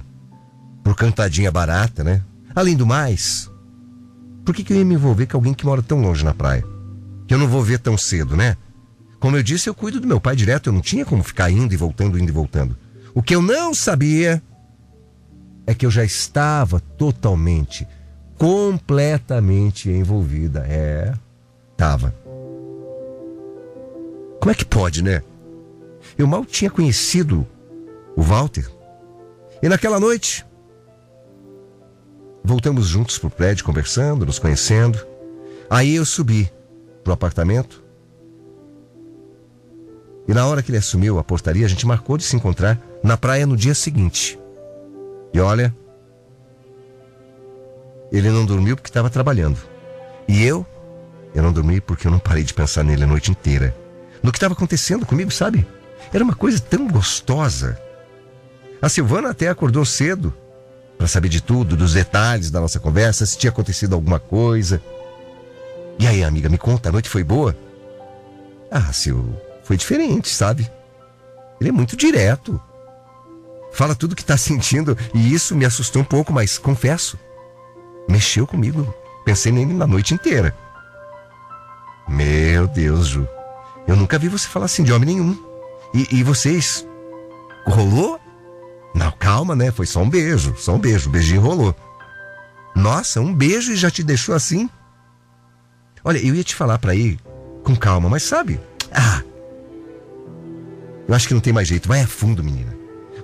por 0.86 0.94
cantadinha 0.94 1.50
barata, 1.50 2.04
né? 2.04 2.22
Além 2.54 2.76
do 2.76 2.86
mais, 2.86 3.50
por 4.46 4.54
que, 4.54 4.62
que 4.62 4.72
eu 4.72 4.76
ia 4.76 4.84
me 4.84 4.94
envolver 4.94 5.26
com 5.26 5.36
alguém 5.36 5.52
que 5.52 5.66
mora 5.66 5.82
tão 5.82 6.00
longe 6.00 6.24
na 6.24 6.32
praia? 6.32 6.64
Que 7.26 7.34
eu 7.34 7.38
não 7.38 7.48
vou 7.48 7.64
ver 7.64 7.80
tão 7.80 7.98
cedo, 7.98 8.36
né? 8.36 8.56
Como 9.18 9.36
eu 9.36 9.42
disse, 9.42 9.68
eu 9.68 9.74
cuido 9.74 9.98
do 9.98 10.06
meu 10.06 10.20
pai 10.20 10.36
direto, 10.36 10.68
eu 10.68 10.72
não 10.72 10.80
tinha 10.80 11.04
como 11.04 11.24
ficar 11.24 11.50
indo 11.50 11.74
e 11.74 11.76
voltando, 11.76 12.16
indo 12.16 12.28
e 12.28 12.32
voltando. 12.32 12.76
O 13.12 13.20
que 13.20 13.34
eu 13.34 13.42
não 13.42 13.74
sabia 13.74 14.40
é 15.66 15.74
que 15.74 15.84
eu 15.84 15.90
já 15.90 16.04
estava 16.04 16.78
totalmente, 16.78 17.88
completamente 18.38 19.90
envolvida. 19.90 20.64
É, 20.68 21.12
tava. 21.76 22.14
Como 24.38 24.52
é 24.52 24.54
que 24.54 24.64
pode, 24.64 25.02
né? 25.02 25.22
Eu 26.16 26.28
mal 26.28 26.44
tinha 26.44 26.70
conhecido 26.70 27.44
o 28.14 28.22
Walter. 28.22 28.70
E 29.60 29.68
naquela 29.68 29.98
noite, 29.98 30.46
voltamos 32.46 32.86
juntos 32.86 33.18
pro 33.18 33.28
prédio, 33.28 33.64
conversando, 33.64 34.24
nos 34.24 34.38
conhecendo. 34.38 35.04
Aí 35.68 35.96
eu 35.96 36.04
subi 36.04 36.50
pro 37.02 37.12
apartamento. 37.12 37.82
E 40.28 40.32
na 40.32 40.46
hora 40.46 40.62
que 40.62 40.70
ele 40.70 40.78
assumiu 40.78 41.18
a 41.18 41.24
portaria, 41.24 41.66
a 41.66 41.68
gente 41.68 41.86
marcou 41.86 42.16
de 42.16 42.22
se 42.22 42.36
encontrar 42.36 42.80
na 43.02 43.16
praia 43.16 43.46
no 43.46 43.56
dia 43.56 43.74
seguinte. 43.74 44.38
E 45.34 45.40
olha, 45.40 45.74
ele 48.12 48.30
não 48.30 48.46
dormiu 48.46 48.76
porque 48.76 48.90
estava 48.90 49.10
trabalhando. 49.10 49.58
E 50.28 50.44
eu, 50.44 50.64
eu 51.34 51.42
não 51.42 51.52
dormi 51.52 51.80
porque 51.80 52.06
eu 52.06 52.12
não 52.12 52.18
parei 52.20 52.44
de 52.44 52.54
pensar 52.54 52.84
nele 52.84 53.04
a 53.04 53.08
noite 53.08 53.30
inteira. 53.30 53.76
No 54.22 54.30
que 54.30 54.38
estava 54.38 54.54
acontecendo 54.54 55.04
comigo, 55.04 55.32
sabe? 55.32 55.66
Era 56.12 56.22
uma 56.22 56.34
coisa 56.34 56.60
tão 56.60 56.86
gostosa. 56.86 57.76
A 58.80 58.88
Silvana 58.88 59.30
até 59.30 59.48
acordou 59.48 59.84
cedo 59.84 60.32
para 60.96 61.06
saber 61.06 61.28
de 61.28 61.40
tudo, 61.40 61.76
dos 61.76 61.94
detalhes 61.94 62.50
da 62.50 62.60
nossa 62.60 62.80
conversa, 62.80 63.26
se 63.26 63.38
tinha 63.38 63.50
acontecido 63.50 63.94
alguma 63.94 64.18
coisa. 64.18 64.80
E 65.98 66.06
aí, 66.06 66.22
amiga, 66.24 66.48
me 66.48 66.58
conta, 66.58 66.88
a 66.88 66.92
noite 66.92 67.08
foi 67.08 67.24
boa? 67.24 67.56
Ah, 68.70 68.92
Sil, 68.92 69.34
foi 69.62 69.76
diferente, 69.76 70.28
sabe? 70.28 70.70
Ele 71.60 71.70
é 71.70 71.72
muito 71.72 71.96
direto 71.96 72.60
fala 73.76 73.94
tudo 73.94 74.12
o 74.12 74.16
que 74.16 74.22
está 74.22 74.36
sentindo 74.38 74.96
e 75.14 75.32
isso 75.32 75.54
me 75.54 75.64
assustou 75.64 76.02
um 76.02 76.04
pouco, 76.04 76.32
mas 76.32 76.58
confesso, 76.58 77.18
mexeu 78.08 78.46
comigo. 78.46 78.92
Pensei 79.24 79.52
nele 79.52 79.74
na 79.74 79.86
noite 79.86 80.14
inteira. 80.14 80.56
Meu 82.08 82.66
Deus, 82.68 83.08
Ju, 83.08 83.28
eu 83.86 83.96
nunca 83.96 84.18
vi 84.18 84.28
você 84.28 84.48
falar 84.48 84.66
assim 84.66 84.84
de 84.84 84.92
homem 84.92 85.14
nenhum. 85.14 85.36
E, 85.92 86.18
e 86.18 86.22
vocês? 86.22 86.86
Rolou? 87.66 88.20
Não, 88.96 89.12
calma, 89.12 89.54
né? 89.54 89.70
Foi 89.70 89.86
só 89.86 90.00
um 90.00 90.10
beijo, 90.10 90.54
só 90.56 90.74
um 90.74 90.78
beijo. 90.78 91.08
O 91.08 91.12
beijinho 91.12 91.40
rolou. 91.40 91.74
Nossa, 92.74 93.20
um 93.20 93.32
beijo 93.32 93.72
e 93.72 93.76
já 93.76 93.90
te 93.90 94.02
deixou 94.02 94.34
assim? 94.34 94.68
Olha, 96.02 96.18
eu 96.18 96.34
ia 96.34 96.42
te 96.42 96.54
falar 96.54 96.78
para 96.78 96.94
ir 96.94 97.18
com 97.62 97.76
calma, 97.76 98.08
mas 98.08 98.22
sabe? 98.22 98.60
Ah, 98.92 99.22
eu 101.08 101.14
acho 101.14 101.28
que 101.28 101.34
não 101.34 101.40
tem 101.40 101.52
mais 101.52 101.68
jeito. 101.68 101.86
Vai 101.86 102.00
a 102.00 102.06
fundo, 102.06 102.42
menina. 102.42 102.74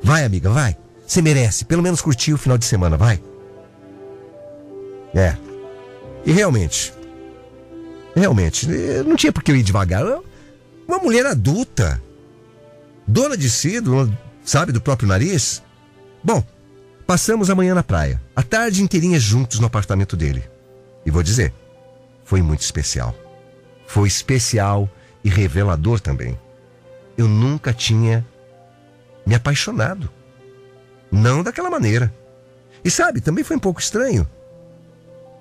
Vai, 0.02 0.24
amiga, 0.24 0.50
vai. 0.50 0.76
Você 1.06 1.20
merece. 1.20 1.64
Pelo 1.64 1.82
menos 1.82 2.00
curtir 2.00 2.32
o 2.32 2.38
final 2.38 2.56
de 2.56 2.64
semana, 2.64 2.96
vai. 2.96 3.20
É. 5.14 5.36
E 6.24 6.32
realmente, 6.32 6.92
Realmente, 8.14 8.68
não 9.06 9.16
tinha 9.16 9.32
por 9.32 9.42
que 9.42 9.50
eu 9.50 9.56
ir 9.56 9.62
devagar. 9.62 10.04
Uma 10.86 10.98
mulher 10.98 11.24
adulta, 11.24 12.02
dona 13.06 13.36
de 13.36 13.48
si, 13.48 13.80
dona, 13.80 14.16
sabe, 14.44 14.72
do 14.72 14.80
próprio 14.80 15.08
nariz. 15.08 15.62
Bom, 16.22 16.44
passamos 17.06 17.50
a 17.50 17.54
manhã 17.54 17.74
na 17.74 17.82
praia, 17.82 18.20
a 18.34 18.42
tarde 18.42 18.82
inteirinha 18.82 19.18
juntos 19.18 19.58
no 19.58 19.66
apartamento 19.66 20.16
dele. 20.16 20.44
E 21.04 21.10
vou 21.10 21.22
dizer, 21.22 21.52
foi 22.24 22.40
muito 22.42 22.62
especial. 22.62 23.14
Foi 23.86 24.08
especial 24.08 24.88
e 25.24 25.28
revelador 25.28 26.00
também. 26.00 26.38
Eu 27.16 27.28
nunca 27.28 27.72
tinha 27.72 28.26
me 29.26 29.34
apaixonado. 29.34 30.10
Não 31.10 31.42
daquela 31.42 31.70
maneira. 31.70 32.12
E 32.84 32.90
sabe, 32.90 33.20
também 33.20 33.44
foi 33.44 33.56
um 33.56 33.60
pouco 33.60 33.80
estranho. 33.80 34.26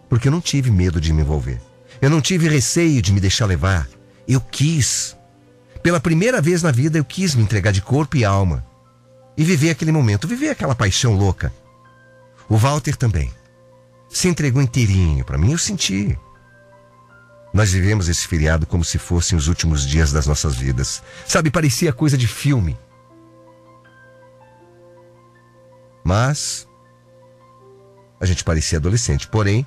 Porque 0.10 0.28
eu 0.28 0.32
não 0.32 0.42
tive 0.42 0.70
medo 0.70 1.00
de 1.00 1.14
me 1.14 1.22
envolver. 1.22 1.62
Eu 2.02 2.10
não 2.10 2.20
tive 2.20 2.50
receio 2.50 3.02
de 3.02 3.14
me 3.14 3.20
deixar 3.20 3.46
levar. 3.46 3.88
Eu 4.28 4.42
quis. 4.42 5.16
Pela 5.82 6.00
primeira 6.00 6.42
vez 6.42 6.62
na 6.62 6.72
vida, 6.72 6.98
eu 6.98 7.06
quis 7.06 7.34
me 7.34 7.44
entregar 7.44 7.72
de 7.72 7.82
corpo 7.82 8.18
e 8.18 8.26
alma. 8.26 8.66
E 9.42 9.44
viver 9.44 9.72
aquele 9.72 9.92
momento, 9.92 10.28
viver 10.28 10.50
aquela 10.50 10.76
paixão 10.76 11.16
louca. 11.16 11.52
O 12.48 12.58
Walter 12.58 12.96
também. 12.96 13.34
Se 14.08 14.28
entregou 14.28 14.62
inteirinho 14.62 15.26
para 15.26 15.36
mim, 15.36 15.54
eu 15.54 15.58
senti. 15.58 16.16
Nós 17.52 17.72
vivemos 17.72 18.08
esse 18.08 18.28
feriado 18.28 18.68
como 18.68 18.86
se 18.86 19.00
fossem 19.00 19.36
os 19.36 19.48
últimos 19.48 19.84
dias 19.84 20.12
das 20.12 20.28
nossas 20.28 20.54
vidas. 20.54 21.02
Sabe, 21.26 21.50
parecia 21.50 21.92
coisa 21.92 22.16
de 22.16 22.28
filme. 22.28 22.78
Mas 26.04 26.68
a 28.20 28.28
gente 28.28 28.44
parecia 28.44 28.78
adolescente. 28.78 29.28
Porém, 29.28 29.66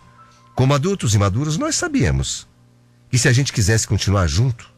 como 0.55 0.73
adultos 0.73 1.17
e 1.17 1.19
maduros, 1.19 1.59
nós 1.59 1.75
sabíamos 1.75 2.47
que 3.11 3.19
se 3.19 3.27
a 3.27 3.33
gente 3.33 3.53
quisesse 3.53 3.89
continuar 3.89 4.29
junto, 4.29 4.73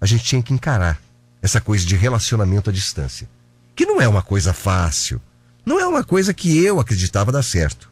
a 0.00 0.06
gente 0.06 0.24
tinha 0.24 0.42
que 0.42 0.52
encarar 0.52 1.00
essa 1.40 1.60
coisa 1.60 1.86
de 1.86 1.94
relacionamento 1.94 2.68
à 2.68 2.72
distância. 2.72 3.32
Que 3.74 3.86
não 3.86 4.00
é 4.00 4.08
uma 4.08 4.22
coisa 4.22 4.52
fácil. 4.52 5.20
Não 5.64 5.80
é 5.80 5.86
uma 5.86 6.04
coisa 6.04 6.34
que 6.34 6.62
eu 6.62 6.78
acreditava 6.78 7.32
dar 7.32 7.42
certo. 7.42 7.90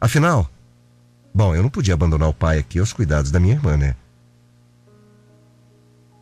Afinal, 0.00 0.50
bom, 1.34 1.54
eu 1.54 1.62
não 1.62 1.70
podia 1.70 1.94
abandonar 1.94 2.28
o 2.28 2.34
pai 2.34 2.58
aqui 2.58 2.78
aos 2.78 2.92
cuidados 2.92 3.30
da 3.30 3.40
minha 3.40 3.54
irmã, 3.54 3.76
né? 3.76 3.94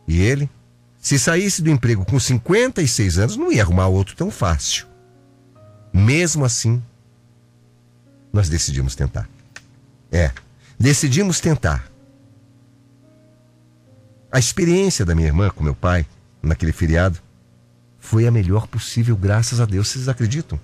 E 0.07 0.21
ele, 0.21 0.49
se 0.99 1.19
saísse 1.19 1.61
do 1.61 1.69
emprego 1.69 2.05
com 2.05 2.19
56 2.19 3.17
anos, 3.17 3.37
não 3.37 3.51
ia 3.51 3.61
arrumar 3.61 3.87
outro 3.87 4.15
tão 4.15 4.31
fácil. 4.31 4.87
Mesmo 5.93 6.45
assim, 6.45 6.81
nós 8.31 8.49
decidimos 8.49 8.95
tentar. 8.95 9.29
É, 10.11 10.31
decidimos 10.79 11.39
tentar. 11.39 11.89
A 14.31 14.39
experiência 14.39 15.05
da 15.05 15.15
minha 15.15 15.27
irmã 15.27 15.49
com 15.49 15.63
meu 15.63 15.75
pai, 15.75 16.05
naquele 16.41 16.71
feriado, 16.71 17.19
foi 18.07 18.25
a 18.25 18.31
melhor 18.31 18.67
possível, 18.67 19.17
graças 19.17 19.59
a 19.59 19.65
Deus, 19.65 19.89
vocês 19.89 20.07
acreditam? 20.07 20.57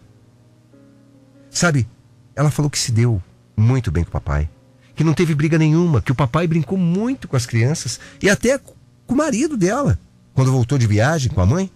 Sabe, 1.51 1.85
ela 2.33 2.49
falou 2.49 2.71
que 2.71 2.79
se 2.79 2.89
deu 2.89 3.21
muito 3.55 3.91
bem 3.91 4.01
com 4.01 4.09
o 4.09 4.13
papai, 4.13 4.49
que 4.95 5.03
não 5.03 5.13
teve 5.13 5.35
briga 5.35 5.57
nenhuma, 5.57 6.01
que 6.01 6.11
o 6.11 6.15
papai 6.15 6.47
brincou 6.47 6.77
muito 6.77 7.27
com 7.27 7.35
as 7.35 7.45
crianças 7.45 7.99
e 8.21 8.29
até 8.29 8.57
com 8.57 8.73
o 9.09 9.13
marido 9.13 9.57
dela, 9.57 9.99
quando 10.33 10.53
voltou 10.53 10.77
de 10.77 10.87
viagem 10.87 11.29
com 11.33 11.41
a 11.41 11.45
mãe. 11.45 11.69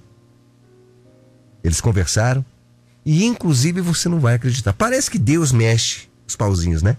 Eles 1.61 1.81
conversaram 1.81 2.45
e 3.05 3.25
inclusive 3.25 3.81
você 3.81 4.07
não 4.07 4.21
vai 4.21 4.35
acreditar. 4.35 4.71
Parece 4.71 5.11
que 5.11 5.19
Deus 5.19 5.51
mexe 5.51 6.07
os 6.25 6.37
pauzinhos, 6.37 6.81
né? 6.81 6.95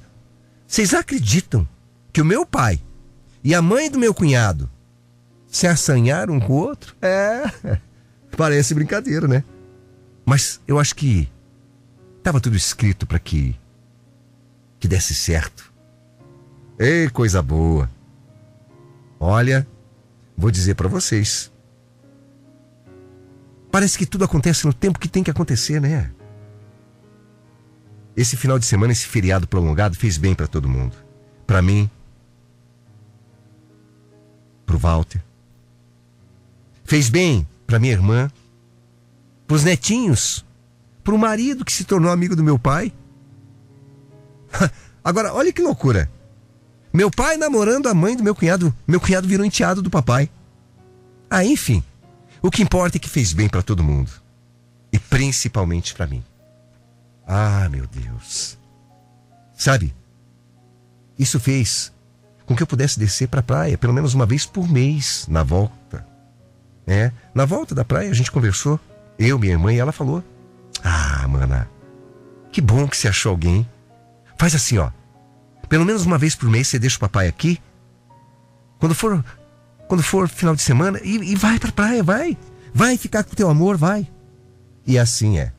Vocês 0.66 0.92
acreditam 0.92 1.66
que 2.12 2.20
o 2.20 2.24
meu 2.24 2.44
pai 2.44 2.78
e 3.42 3.54
a 3.54 3.62
mãe 3.62 3.90
do 3.90 3.98
meu 3.98 4.12
cunhado 4.12 4.70
se 5.46 5.66
assanharam 5.66 6.34
um 6.34 6.40
com 6.40 6.52
o 6.52 6.56
outro? 6.56 6.94
É. 7.00 7.78
Parece 8.36 8.74
brincadeira, 8.74 9.26
né? 9.26 9.44
Mas 10.24 10.60
eu 10.66 10.78
acho 10.78 10.94
que 10.94 11.28
estava 12.18 12.40
tudo 12.40 12.56
escrito 12.56 13.06
para 13.06 13.18
que 13.18 13.58
que 14.78 14.86
desse 14.86 15.14
certo. 15.14 15.72
Ei, 16.78 17.08
coisa 17.10 17.42
boa. 17.42 17.90
Olha, 19.18 19.66
vou 20.36 20.50
dizer 20.50 20.74
para 20.74 20.88
vocês. 20.88 21.50
Parece 23.70 23.98
que 23.98 24.06
tudo 24.06 24.24
acontece 24.24 24.66
no 24.66 24.72
tempo 24.72 24.98
que 24.98 25.08
tem 25.08 25.24
que 25.24 25.30
acontecer, 25.30 25.80
né? 25.80 26.12
Esse 28.16 28.36
final 28.36 28.58
de 28.58 28.66
semana, 28.66 28.92
esse 28.92 29.06
feriado 29.06 29.46
prolongado, 29.46 29.96
fez 29.96 30.16
bem 30.16 30.34
para 30.34 30.46
todo 30.46 30.68
mundo. 30.68 30.96
Para 31.46 31.60
mim, 31.60 31.90
pro 34.64 34.78
Walter. 34.78 35.22
Fez 36.84 37.08
bem 37.08 37.46
para 37.68 37.78
minha 37.78 37.92
irmã, 37.92 38.30
pros 39.46 39.62
netinhos, 39.62 40.42
pro 41.04 41.18
marido 41.18 41.66
que 41.66 41.72
se 41.72 41.84
tornou 41.84 42.10
amigo 42.10 42.34
do 42.34 42.42
meu 42.42 42.58
pai. 42.58 42.90
Agora, 45.04 45.34
olha 45.34 45.52
que 45.52 45.60
loucura. 45.60 46.10
Meu 46.90 47.10
pai 47.10 47.36
namorando 47.36 47.86
a 47.86 47.92
mãe 47.92 48.16
do 48.16 48.24
meu 48.24 48.34
cunhado, 48.34 48.74
meu 48.86 48.98
cunhado 48.98 49.28
virou 49.28 49.44
enteado 49.44 49.82
do 49.82 49.90
papai. 49.90 50.30
Ah, 51.28 51.44
enfim. 51.44 51.84
O 52.40 52.50
que 52.50 52.62
importa 52.62 52.96
é 52.96 53.00
que 53.00 53.08
fez 53.08 53.34
bem 53.34 53.50
para 53.50 53.62
todo 53.62 53.84
mundo. 53.84 54.10
E 54.90 54.98
principalmente 54.98 55.94
para 55.94 56.06
mim. 56.06 56.24
Ah, 57.26 57.68
meu 57.68 57.86
Deus. 57.86 58.56
Sabe? 59.54 59.94
Isso 61.18 61.38
fez 61.38 61.92
com 62.46 62.56
que 62.56 62.62
eu 62.62 62.66
pudesse 62.66 62.98
descer 62.98 63.28
para 63.28 63.40
a 63.40 63.42
praia 63.42 63.76
pelo 63.76 63.92
menos 63.92 64.14
uma 64.14 64.24
vez 64.24 64.46
por 64.46 64.66
mês 64.66 65.26
na 65.28 65.42
volta. 65.42 66.07
É, 66.88 67.12
na 67.34 67.44
volta 67.44 67.74
da 67.74 67.84
praia 67.84 68.10
a 68.10 68.14
gente 68.14 68.32
conversou, 68.32 68.80
eu, 69.18 69.38
minha 69.38 69.52
irmã, 69.52 69.72
e 69.72 69.78
ela 69.78 69.92
falou: 69.92 70.24
"Ah, 70.82 71.28
mana, 71.28 71.68
que 72.50 72.62
bom 72.62 72.88
que 72.88 72.96
você 72.96 73.08
achou 73.08 73.30
alguém. 73.30 73.68
Faz 74.38 74.54
assim, 74.54 74.78
ó. 74.78 74.90
Pelo 75.68 75.84
menos 75.84 76.06
uma 76.06 76.16
vez 76.16 76.34
por 76.34 76.48
mês 76.48 76.68
você 76.68 76.78
deixa 76.78 76.96
o 76.96 77.00
papai 77.00 77.28
aqui. 77.28 77.60
Quando 78.78 78.94
for 78.94 79.22
quando 79.86 80.02
for 80.02 80.28
final 80.28 80.54
de 80.54 80.62
semana, 80.62 81.00
e, 81.02 81.16
e 81.32 81.34
vai 81.34 81.58
pra 81.58 81.72
praia, 81.72 82.02
vai. 82.02 82.36
Vai 82.74 82.96
ficar 82.96 83.24
com 83.24 83.34
teu 83.34 83.48
amor, 83.48 83.76
vai. 83.76 84.06
E 84.86 84.98
assim 84.98 85.38
é. 85.38 85.52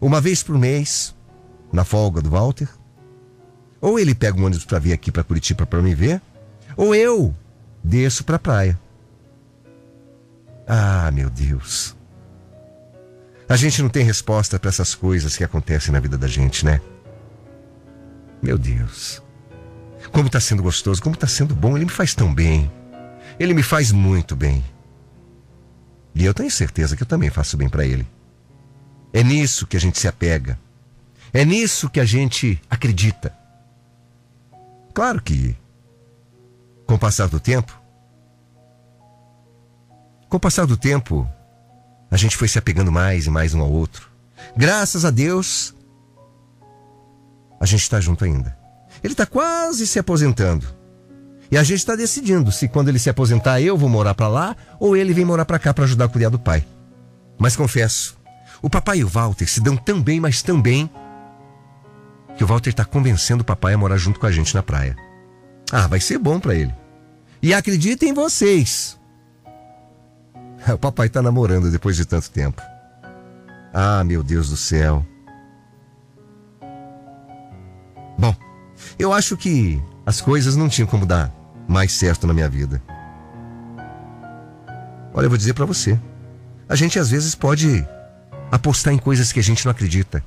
Uma 0.00 0.20
vez 0.20 0.42
por 0.42 0.58
mês, 0.58 1.14
na 1.72 1.84
folga 1.84 2.22
do 2.22 2.30
Walter, 2.30 2.68
ou 3.80 3.98
ele 3.98 4.14
pega 4.14 4.38
um 4.38 4.44
ônibus 4.44 4.64
para 4.64 4.78
vir 4.78 4.92
aqui 4.92 5.12
para 5.12 5.22
Curitiba 5.24 5.66
para 5.66 5.82
me 5.82 5.94
ver, 5.94 6.20
ou 6.76 6.94
eu 6.94 7.34
desço 7.84 8.24
para 8.24 8.36
a 8.36 8.38
praia. 8.38 8.85
Ah, 10.66 11.10
meu 11.12 11.30
Deus. 11.30 11.94
A 13.48 13.54
gente 13.54 13.80
não 13.80 13.88
tem 13.88 14.04
resposta 14.04 14.58
para 14.58 14.68
essas 14.68 14.94
coisas 14.94 15.36
que 15.36 15.44
acontecem 15.44 15.92
na 15.92 16.00
vida 16.00 16.18
da 16.18 16.26
gente, 16.26 16.64
né? 16.64 16.80
Meu 18.42 18.58
Deus. 18.58 19.22
Como 20.12 20.26
está 20.26 20.40
sendo 20.40 20.62
gostoso, 20.62 21.00
como 21.00 21.14
está 21.14 21.26
sendo 21.26 21.54
bom, 21.54 21.76
ele 21.76 21.84
me 21.84 21.90
faz 21.90 22.14
tão 22.14 22.34
bem. 22.34 22.70
Ele 23.38 23.54
me 23.54 23.62
faz 23.62 23.92
muito 23.92 24.34
bem. 24.34 24.64
E 26.14 26.24
eu 26.24 26.34
tenho 26.34 26.50
certeza 26.50 26.96
que 26.96 27.02
eu 27.02 27.06
também 27.06 27.30
faço 27.30 27.56
bem 27.56 27.68
para 27.68 27.84
ele. 27.84 28.06
É 29.12 29.22
nisso 29.22 29.66
que 29.66 29.76
a 29.76 29.80
gente 29.80 29.98
se 29.98 30.08
apega. 30.08 30.58
É 31.32 31.44
nisso 31.44 31.88
que 31.88 32.00
a 32.00 32.04
gente 32.04 32.60
acredita. 32.68 33.36
Claro 34.94 35.22
que, 35.22 35.56
com 36.86 36.94
o 36.94 36.98
passar 36.98 37.28
do 37.28 37.38
tempo, 37.38 37.78
com 40.36 40.38
o 40.38 40.40
passar 40.40 40.66
do 40.66 40.76
tempo, 40.76 41.26
a 42.10 42.16
gente 42.18 42.36
foi 42.36 42.46
se 42.46 42.58
apegando 42.58 42.92
mais 42.92 43.24
e 43.24 43.30
mais 43.30 43.54
um 43.54 43.62
ao 43.62 43.72
outro. 43.72 44.10
Graças 44.54 45.02
a 45.02 45.10
Deus, 45.10 45.74
a 47.58 47.64
gente 47.64 47.80
está 47.80 47.98
junto 48.02 48.22
ainda. 48.22 48.54
Ele 49.02 49.14
está 49.14 49.24
quase 49.24 49.86
se 49.86 49.98
aposentando. 49.98 50.66
E 51.50 51.56
a 51.56 51.62
gente 51.62 51.78
está 51.78 51.96
decidindo 51.96 52.52
se 52.52 52.68
quando 52.68 52.88
ele 52.88 52.98
se 52.98 53.08
aposentar 53.08 53.62
eu 53.62 53.78
vou 53.78 53.88
morar 53.88 54.14
para 54.14 54.28
lá 54.28 54.54
ou 54.78 54.94
ele 54.94 55.14
vem 55.14 55.24
morar 55.24 55.46
para 55.46 55.58
cá 55.58 55.72
para 55.72 55.84
ajudar 55.84 56.04
a 56.04 56.08
cuidar 56.08 56.28
do 56.28 56.38
pai. 56.38 56.66
Mas 57.38 57.56
confesso, 57.56 58.14
o 58.60 58.68
papai 58.68 58.98
e 58.98 59.04
o 59.04 59.08
Walter 59.08 59.46
se 59.46 59.62
dão 59.62 59.74
tão 59.74 60.02
bem, 60.02 60.20
mas 60.20 60.42
tão 60.42 60.60
bem, 60.60 60.90
que 62.36 62.44
o 62.44 62.46
Walter 62.46 62.68
está 62.68 62.84
convencendo 62.84 63.40
o 63.40 63.46
papai 63.46 63.72
a 63.72 63.78
morar 63.78 63.96
junto 63.96 64.20
com 64.20 64.26
a 64.26 64.32
gente 64.32 64.54
na 64.54 64.62
praia. 64.62 64.96
Ah, 65.72 65.86
vai 65.86 65.98
ser 65.98 66.18
bom 66.18 66.38
para 66.38 66.54
ele. 66.54 66.74
E 67.42 67.54
acreditem 67.54 68.12
vocês, 68.12 68.98
o 70.74 70.78
papai 70.78 71.06
está 71.06 71.22
namorando 71.22 71.70
depois 71.70 71.96
de 71.96 72.04
tanto 72.04 72.30
tempo. 72.30 72.60
Ah, 73.72 74.02
meu 74.04 74.22
Deus 74.22 74.48
do 74.50 74.56
céu. 74.56 75.04
Bom, 78.18 78.34
eu 78.98 79.12
acho 79.12 79.36
que 79.36 79.80
as 80.04 80.20
coisas 80.20 80.56
não 80.56 80.68
tinham 80.68 80.88
como 80.88 81.04
dar 81.04 81.32
mais 81.68 81.92
certo 81.92 82.26
na 82.26 82.32
minha 82.32 82.48
vida. 82.48 82.82
Olha, 85.12 85.26
eu 85.26 85.30
vou 85.30 85.38
dizer 85.38 85.54
para 85.54 85.66
você. 85.66 85.98
A 86.68 86.74
gente 86.74 86.98
às 86.98 87.10
vezes 87.10 87.34
pode 87.34 87.86
apostar 88.50 88.92
em 88.92 88.98
coisas 88.98 89.32
que 89.32 89.40
a 89.40 89.42
gente 89.42 89.64
não 89.64 89.72
acredita. 89.72 90.24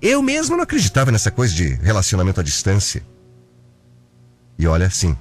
Eu 0.00 0.22
mesmo 0.22 0.56
não 0.56 0.64
acreditava 0.64 1.10
nessa 1.10 1.30
coisa 1.30 1.54
de 1.54 1.74
relacionamento 1.74 2.40
à 2.40 2.42
distância. 2.42 3.02
E 4.58 4.66
olha, 4.66 4.90
sim, 4.90 5.16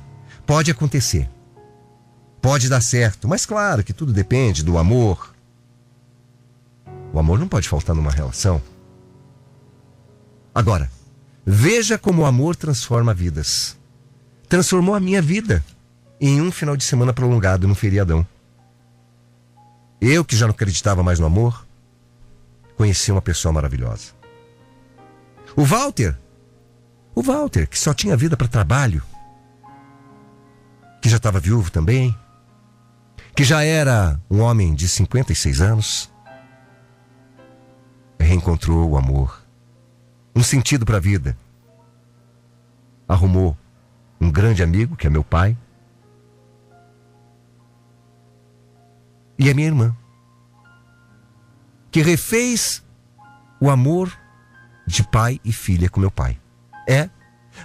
Pode 0.45 0.69
acontecer. 0.69 1.29
Pode 2.41 2.67
dar 2.67 2.81
certo, 2.81 3.27
mas 3.27 3.45
claro 3.45 3.83
que 3.83 3.93
tudo 3.93 4.11
depende 4.11 4.63
do 4.63 4.77
amor. 4.77 5.33
O 7.13 7.19
amor 7.19 7.37
não 7.37 7.47
pode 7.47 7.69
faltar 7.69 7.95
numa 7.95 8.11
relação. 8.11 8.61
Agora, 10.53 10.89
veja 11.45 11.97
como 11.97 12.23
o 12.23 12.25
amor 12.25 12.55
transforma 12.55 13.13
vidas. 13.13 13.77
Transformou 14.49 14.95
a 14.95 14.99
minha 14.99 15.21
vida 15.21 15.63
em 16.19 16.41
um 16.41 16.51
final 16.51 16.75
de 16.75 16.83
semana 16.83 17.13
prolongado 17.13 17.67
num 17.67 17.75
feriadão. 17.75 18.25
Eu, 19.99 20.25
que 20.25 20.35
já 20.35 20.47
não 20.47 20.53
acreditava 20.53 21.03
mais 21.03 21.19
no 21.19 21.27
amor, 21.27 21.65
conheci 22.75 23.11
uma 23.11 23.21
pessoa 23.21 23.53
maravilhosa. 23.53 24.13
O 25.55 25.63
Walter. 25.63 26.17
O 27.13 27.21
Walter, 27.21 27.67
que 27.67 27.77
só 27.77 27.93
tinha 27.93 28.17
vida 28.17 28.35
para 28.35 28.47
trabalho. 28.47 29.03
Que 31.01 31.09
já 31.09 31.17
estava 31.17 31.39
viúvo 31.39 31.71
também. 31.71 32.15
Que 33.35 33.43
já 33.43 33.63
era 33.63 34.19
um 34.29 34.41
homem 34.41 34.73
de 34.73 34.87
56 34.87 35.61
anos. 35.61 36.11
Reencontrou 38.19 38.89
o 38.89 38.97
amor. 38.97 39.41
Um 40.35 40.43
sentido 40.43 40.85
para 40.85 40.97
a 40.97 41.01
vida. 41.01 41.37
Arrumou 43.07 43.57
um 44.19 44.31
grande 44.31 44.61
amigo, 44.61 44.95
que 44.95 45.07
é 45.07 45.09
meu 45.09 45.23
pai. 45.23 45.57
E 49.37 49.49
a 49.49 49.53
minha 49.53 49.67
irmã. 49.67 49.95
Que 51.89 52.01
refez 52.01 52.83
o 53.59 53.69
amor 53.69 54.15
de 54.85 55.03
pai 55.03 55.39
e 55.43 55.51
filha 55.51 55.89
com 55.89 55.99
meu 55.99 56.11
pai. 56.11 56.37
É. 56.87 57.09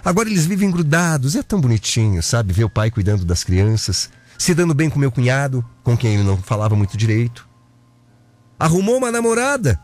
Agora 0.03 0.29
eles 0.29 0.45
vivem 0.45 0.69
grudados, 0.69 1.35
é 1.35 1.43
tão 1.43 1.61
bonitinho, 1.61 2.21
sabe? 2.21 2.53
Ver 2.53 2.63
o 2.63 2.69
pai 2.69 2.91
cuidando 2.91 3.23
das 3.23 3.43
crianças, 3.43 4.09
se 4.37 4.53
dando 4.53 4.73
bem 4.73 4.89
com 4.89 4.99
meu 4.99 5.11
cunhado, 5.11 5.65
com 5.83 5.97
quem 5.97 6.15
ele 6.15 6.23
não 6.23 6.37
falava 6.37 6.75
muito 6.75 6.97
direito. 6.97 7.47
Arrumou 8.59 8.97
uma 8.97 9.11
namorada. 9.11 9.79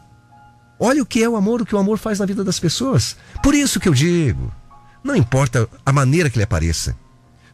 Olha 0.79 1.01
o 1.01 1.05
que 1.05 1.23
é 1.23 1.29
o 1.29 1.35
amor, 1.35 1.61
o 1.61 1.65
que 1.65 1.75
o 1.75 1.77
amor 1.77 1.97
faz 1.97 2.19
na 2.19 2.25
vida 2.25 2.43
das 2.43 2.59
pessoas. 2.59 3.15
Por 3.41 3.53
isso 3.53 3.79
que 3.79 3.87
eu 3.87 3.93
digo: 3.93 4.51
não 5.03 5.15
importa 5.15 5.67
a 5.85 5.91
maneira 5.91 6.29
que 6.29 6.37
ele 6.37 6.43
apareça, 6.43 6.97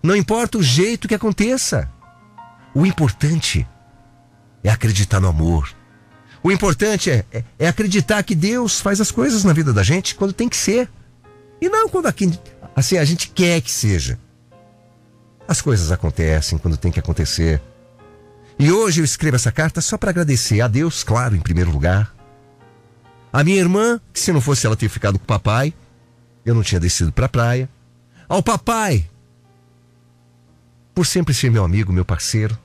não 0.02 0.16
importa 0.16 0.58
o 0.58 0.64
jeito 0.64 1.08
que 1.08 1.16
aconteça. 1.16 1.90
O 2.74 2.86
importante 2.86 3.68
é 4.64 4.70
acreditar 4.70 5.20
no 5.20 5.28
amor, 5.28 5.74
o 6.42 6.52
importante 6.52 7.10
é, 7.10 7.26
é, 7.32 7.44
é, 7.58 7.68
acreditar 7.68 8.24
que 8.24 8.34
Deus 8.34 8.80
faz 8.80 9.02
as 9.02 9.12
coisas 9.12 9.44
na 9.44 9.54
vida 9.54 9.74
da 9.74 9.84
gente 9.84 10.16
quando 10.16 10.34
tem 10.34 10.48
que 10.48 10.56
ser. 10.56 10.90
E 11.62 11.68
não 11.68 11.90
quando 11.90 12.08
aqui, 12.08 12.32
assim, 12.76 12.98
a 12.98 13.04
gente 13.04 13.30
quer 13.30 13.62
que 13.62 13.72
seja. 13.72 14.18
As 15.50 15.62
coisas 15.62 15.92
acontecem 15.92 16.60
quando 16.60 16.78
tem 16.78 16.92
que 16.92 17.00
acontecer. 17.00 17.60
E 18.60 18.72
hoje 18.72 19.02
eu 19.02 19.04
escrevo 19.04 19.36
essa 19.36 19.52
carta 19.52 19.82
só 19.82 19.98
para 19.98 20.12
agradecer 20.12 20.62
a 20.62 20.68
Deus, 20.68 21.04
claro, 21.04 21.36
em 21.36 21.40
primeiro 21.40 21.72
lugar. 21.72 22.16
A 23.34 23.44
minha 23.44 23.58
irmã, 23.58 24.00
que 24.14 24.20
se 24.20 24.32
não 24.32 24.42
fosse 24.42 24.68
ela 24.68 24.76
ter 24.76 24.88
ficado 24.90 25.18
com 25.18 25.24
o 25.24 25.28
papai, 25.28 25.74
eu 26.46 26.54
não 26.54 26.62
tinha 26.62 26.80
descido 26.80 27.12
para 27.12 27.26
a 27.26 27.30
praia. 27.30 27.68
Ao 28.28 28.44
papai, 28.44 29.10
por 30.94 31.08
sempre 31.08 31.34
ser 31.34 31.50
meu 31.50 31.64
amigo, 31.64 31.92
meu 31.92 32.06
parceiro. 32.06 32.56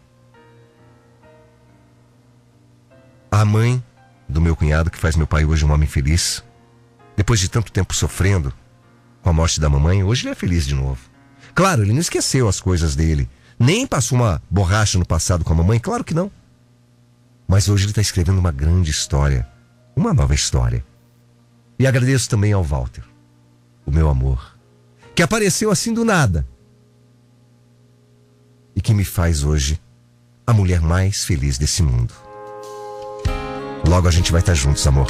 A 3.30 3.46
mãe 3.46 3.82
do 4.28 4.42
meu 4.42 4.54
cunhado, 4.54 4.90
que 4.90 4.98
faz 4.98 5.16
meu 5.16 5.26
pai 5.26 5.46
hoje 5.46 5.64
um 5.64 5.72
homem 5.72 5.88
feliz, 5.88 6.44
depois 7.16 7.40
de 7.40 7.48
tanto 7.48 7.72
tempo 7.72 7.94
sofrendo 7.94 8.52
com 9.22 9.30
a 9.30 9.32
morte 9.32 9.58
da 9.58 9.70
mamãe, 9.70 10.04
hoje 10.04 10.26
ele 10.26 10.32
é 10.32 10.34
feliz 10.34 10.66
de 10.66 10.74
novo. 10.74 11.13
Claro, 11.54 11.82
ele 11.82 11.92
não 11.92 12.00
esqueceu 12.00 12.48
as 12.48 12.60
coisas 12.60 12.96
dele, 12.96 13.28
nem 13.58 13.86
passou 13.86 14.18
uma 14.18 14.42
borracha 14.50 14.98
no 14.98 15.06
passado 15.06 15.44
com 15.44 15.52
a 15.52 15.56
mamãe, 15.56 15.78
claro 15.78 16.02
que 16.02 16.14
não. 16.14 16.30
Mas 17.46 17.68
hoje 17.68 17.84
ele 17.84 17.92
está 17.92 18.00
escrevendo 18.00 18.38
uma 18.38 18.50
grande 18.50 18.90
história, 18.90 19.46
uma 19.94 20.12
nova 20.12 20.34
história. 20.34 20.84
E 21.78 21.86
agradeço 21.86 22.28
também 22.28 22.52
ao 22.52 22.64
Walter, 22.64 23.04
o 23.86 23.90
meu 23.90 24.08
amor, 24.08 24.56
que 25.14 25.22
apareceu 25.22 25.70
assim 25.70 25.92
do 25.92 26.04
nada 26.04 26.46
e 28.74 28.80
que 28.80 28.94
me 28.94 29.04
faz 29.04 29.44
hoje 29.44 29.80
a 30.46 30.52
mulher 30.52 30.80
mais 30.80 31.24
feliz 31.24 31.58
desse 31.58 31.82
mundo. 31.82 32.12
Logo 33.88 34.08
a 34.08 34.10
gente 34.10 34.32
vai 34.32 34.40
estar 34.40 34.54
juntos, 34.54 34.86
amor. 34.86 35.06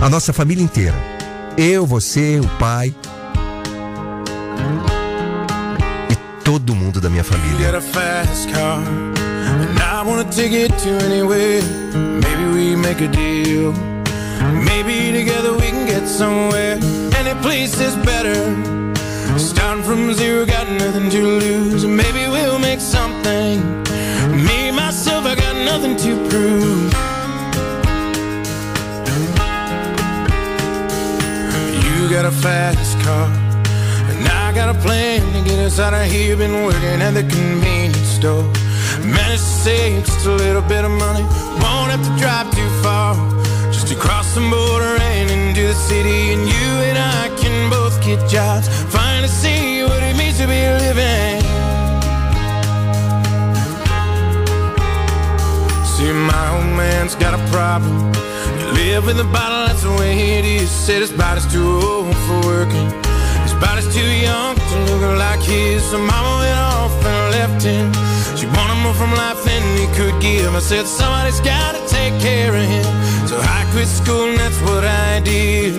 A 0.00 0.08
nossa 0.08 0.32
família 0.32 0.62
inteira. 0.62 0.96
Eu, 1.56 1.86
você, 1.86 2.40
o 2.40 2.48
pai. 2.58 2.94
Todo 6.58 6.74
mundo 6.74 7.00
da 7.00 7.08
minha 7.08 7.24
família. 7.24 7.72
Maybe 14.52 15.12
together 15.12 15.52
we 15.54 15.70
can 15.70 15.86
get 15.86 16.06
somewhere. 16.06 16.78
Any 17.16 17.34
place 17.40 17.80
is 17.80 17.94
better. 18.04 18.36
Starting 19.38 19.82
from 19.82 20.12
zero, 20.12 20.44
got 20.44 20.68
nothing 20.68 21.08
to 21.10 21.22
lose. 21.22 21.86
Maybe 21.86 22.28
we'll 22.28 22.58
make 22.58 22.80
something. 22.80 23.62
Me, 24.34 24.72
myself, 24.72 25.24
I 25.24 25.34
got 25.36 25.56
nothing 25.64 25.96
to 25.96 26.28
prove. 26.28 26.92
You 31.84 32.10
got 32.10 32.26
a 32.26 32.32
fast 32.32 33.00
car. 33.00 33.30
And 34.10 34.28
I 34.28 34.52
got 34.52 34.74
a 34.74 34.78
plan 34.80 35.31
us 35.62 35.78
out 35.78 35.94
of 35.94 36.10
here. 36.10 36.36
Been 36.36 36.64
working 36.64 37.00
at 37.00 37.12
the 37.12 37.22
convenience 37.22 37.96
store. 38.18 38.44
Managed 39.00 39.42
to 39.42 39.54
save 39.66 40.04
just 40.04 40.26
a 40.26 40.34
little 40.34 40.62
bit 40.62 40.84
of 40.84 40.90
money. 40.90 41.24
Won't 41.62 41.90
have 41.94 42.02
to 42.02 42.12
drive 42.18 42.50
too 42.50 42.70
far. 42.82 43.14
Just 43.72 43.88
to 43.88 43.94
cross 43.94 44.34
the 44.34 44.40
border 44.40 44.96
and 45.00 45.30
into 45.30 45.62
the 45.62 45.74
city. 45.74 46.32
And 46.34 46.42
you 46.42 46.68
and 46.88 46.98
I 46.98 47.28
can 47.40 47.70
both 47.70 48.02
get 48.02 48.18
jobs. 48.28 48.68
Finally 48.92 49.28
see 49.28 49.82
what 49.84 50.02
it 50.02 50.16
means 50.16 50.38
to 50.38 50.46
be 50.46 50.62
living. 50.84 51.40
See, 55.92 56.12
my 56.12 56.44
old 56.56 56.76
man's 56.76 57.14
got 57.14 57.34
a 57.34 57.42
problem. 57.50 58.12
Live 58.74 59.06
with 59.06 59.16
the 59.16 59.28
bottle, 59.36 59.66
that's 59.66 59.82
the 59.82 59.92
way 60.00 60.38
it 60.38 60.44
is. 60.44 60.70
Said 60.70 61.00
his 61.02 61.12
body's 61.12 61.46
too 61.52 61.64
old 61.64 62.16
for 62.26 62.40
working. 62.46 63.11
Body's 63.62 63.86
too 63.94 64.12
young 64.28 64.56
to 64.56 64.76
look 64.90 65.18
like 65.18 65.40
his. 65.40 65.84
So 65.90 65.98
mama 65.98 66.32
went 66.42 66.58
off 66.58 66.92
and 67.06 67.22
left 67.36 67.62
him. 67.62 67.86
She 68.36 68.46
wanted 68.46 68.78
more 68.82 68.94
from 68.94 69.12
life 69.14 69.40
than 69.44 69.62
he 69.78 69.86
could 69.96 70.20
give. 70.20 70.52
I 70.54 70.58
said 70.58 70.86
somebody's 70.86 71.40
gotta 71.40 71.80
take 71.86 72.14
care 72.20 72.52
of 72.52 72.66
him. 72.74 72.88
So 73.30 73.36
I 73.38 73.60
quit 73.72 73.86
school 73.86 74.26
and 74.30 74.38
that's 74.38 74.60
what 74.66 74.84
I 74.84 75.20
did. 75.20 75.74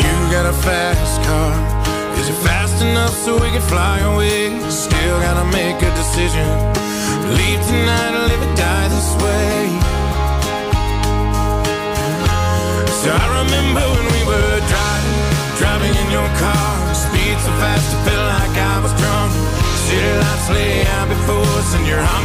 You 0.00 0.12
got 0.36 0.44
a 0.44 0.56
fast 0.66 1.16
car. 1.26 1.52
Is 2.20 2.28
it 2.28 2.38
fast 2.44 2.82
enough 2.82 3.14
so 3.24 3.34
we 3.34 3.48
can 3.54 3.62
fly 3.62 4.00
away? 4.12 4.60
Still 4.68 5.16
gotta 5.26 5.46
make 5.56 5.78
a 5.88 5.90
decision. 6.02 6.48
Leave 7.38 7.60
tonight 7.64 8.12
or 8.18 8.24
live 8.28 8.42
or 8.46 8.54
die 8.56 8.88
this 8.88 9.10
way. 9.24 9.93
So 13.04 13.12
I 13.12 13.44
remember 13.44 13.84
when 13.84 14.06
we 14.16 14.22
were 14.24 14.56
driving, 14.64 15.18
driving 15.60 15.92
in 15.92 16.08
your 16.08 16.24
car. 16.40 16.72
Speed 16.96 17.36
so 17.36 17.52
fast, 17.60 17.92
I 17.92 18.00
felt 18.00 18.26
like 18.32 18.56
I 18.56 18.80
was 18.80 18.96
drunk. 18.96 19.28
City 19.84 20.08
lights 20.24 20.48
lay 20.48 20.88
out 20.96 21.08
before 21.12 21.44
us, 21.60 21.74
and 21.76 21.84
your 21.84 22.00
arm 22.00 22.24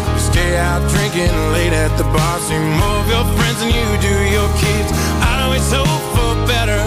Stay 0.31 0.55
out 0.55 0.79
drinking 0.87 1.35
late 1.51 1.75
at 1.75 1.91
the 1.99 2.07
bar. 2.07 2.39
See 2.39 2.55
more 2.55 3.03
of 3.03 3.07
your 3.11 3.27
friends 3.35 3.59
than 3.59 3.75
you 3.75 3.87
do 3.99 4.15
your 4.31 4.47
kids. 4.63 4.89
I'd 5.27 5.43
always 5.43 5.67
hope 5.67 6.03
for 6.15 6.31
better. 6.47 6.79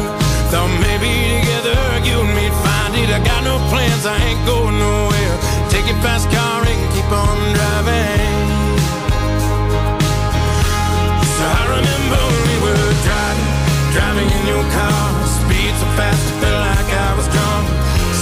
Thought 0.48 0.72
maybe 0.80 1.12
together 1.36 1.76
you 2.08 2.24
and 2.24 2.32
me'd 2.32 2.56
find 2.64 2.96
it. 2.96 3.12
I 3.12 3.20
got 3.20 3.44
no 3.44 3.60
plans, 3.68 4.08
I 4.08 4.16
ain't 4.16 4.40
going 4.48 4.80
nowhere. 4.80 5.36
Take 5.68 5.84
your 5.84 6.00
fast 6.00 6.24
car 6.32 6.64
and 6.64 6.80
keep 6.96 7.04
on 7.12 7.36
driving. 7.52 8.48
So 11.36 11.44
I 11.44 11.62
remember 11.68 12.22
we 12.48 12.54
were 12.64 12.92
driving, 13.04 13.50
driving 13.92 14.28
in 14.40 14.44
your 14.56 14.64
car. 14.72 15.04
Speed 15.44 15.72
so 15.76 15.86
fast, 16.00 16.16
I 16.16 16.34
felt 16.40 16.60
like 16.64 16.90
I 16.96 17.10
was 17.12 17.28
drunk. 17.28 17.64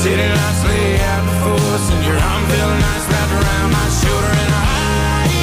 City 0.03 0.27
lights 0.27 0.63
lay 0.67 0.99
out 0.99 1.23
before 1.31 1.67
us, 1.79 1.87
and 1.95 2.03
your 2.11 2.19
arm 2.19 2.43
felt 2.51 2.75
nice 2.75 3.07
wrapped 3.07 3.35
around 3.39 3.71
my 3.71 3.87
shoulder. 4.03 4.52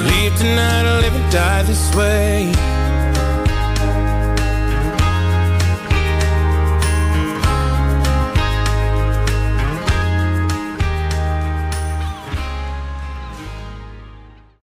Leave 0.00 0.36
tonight 0.36 0.84
or 0.86 1.00
live 1.00 1.14
and 1.14 1.32
die 1.32 1.62
this 1.64 1.94
way. 1.94 2.67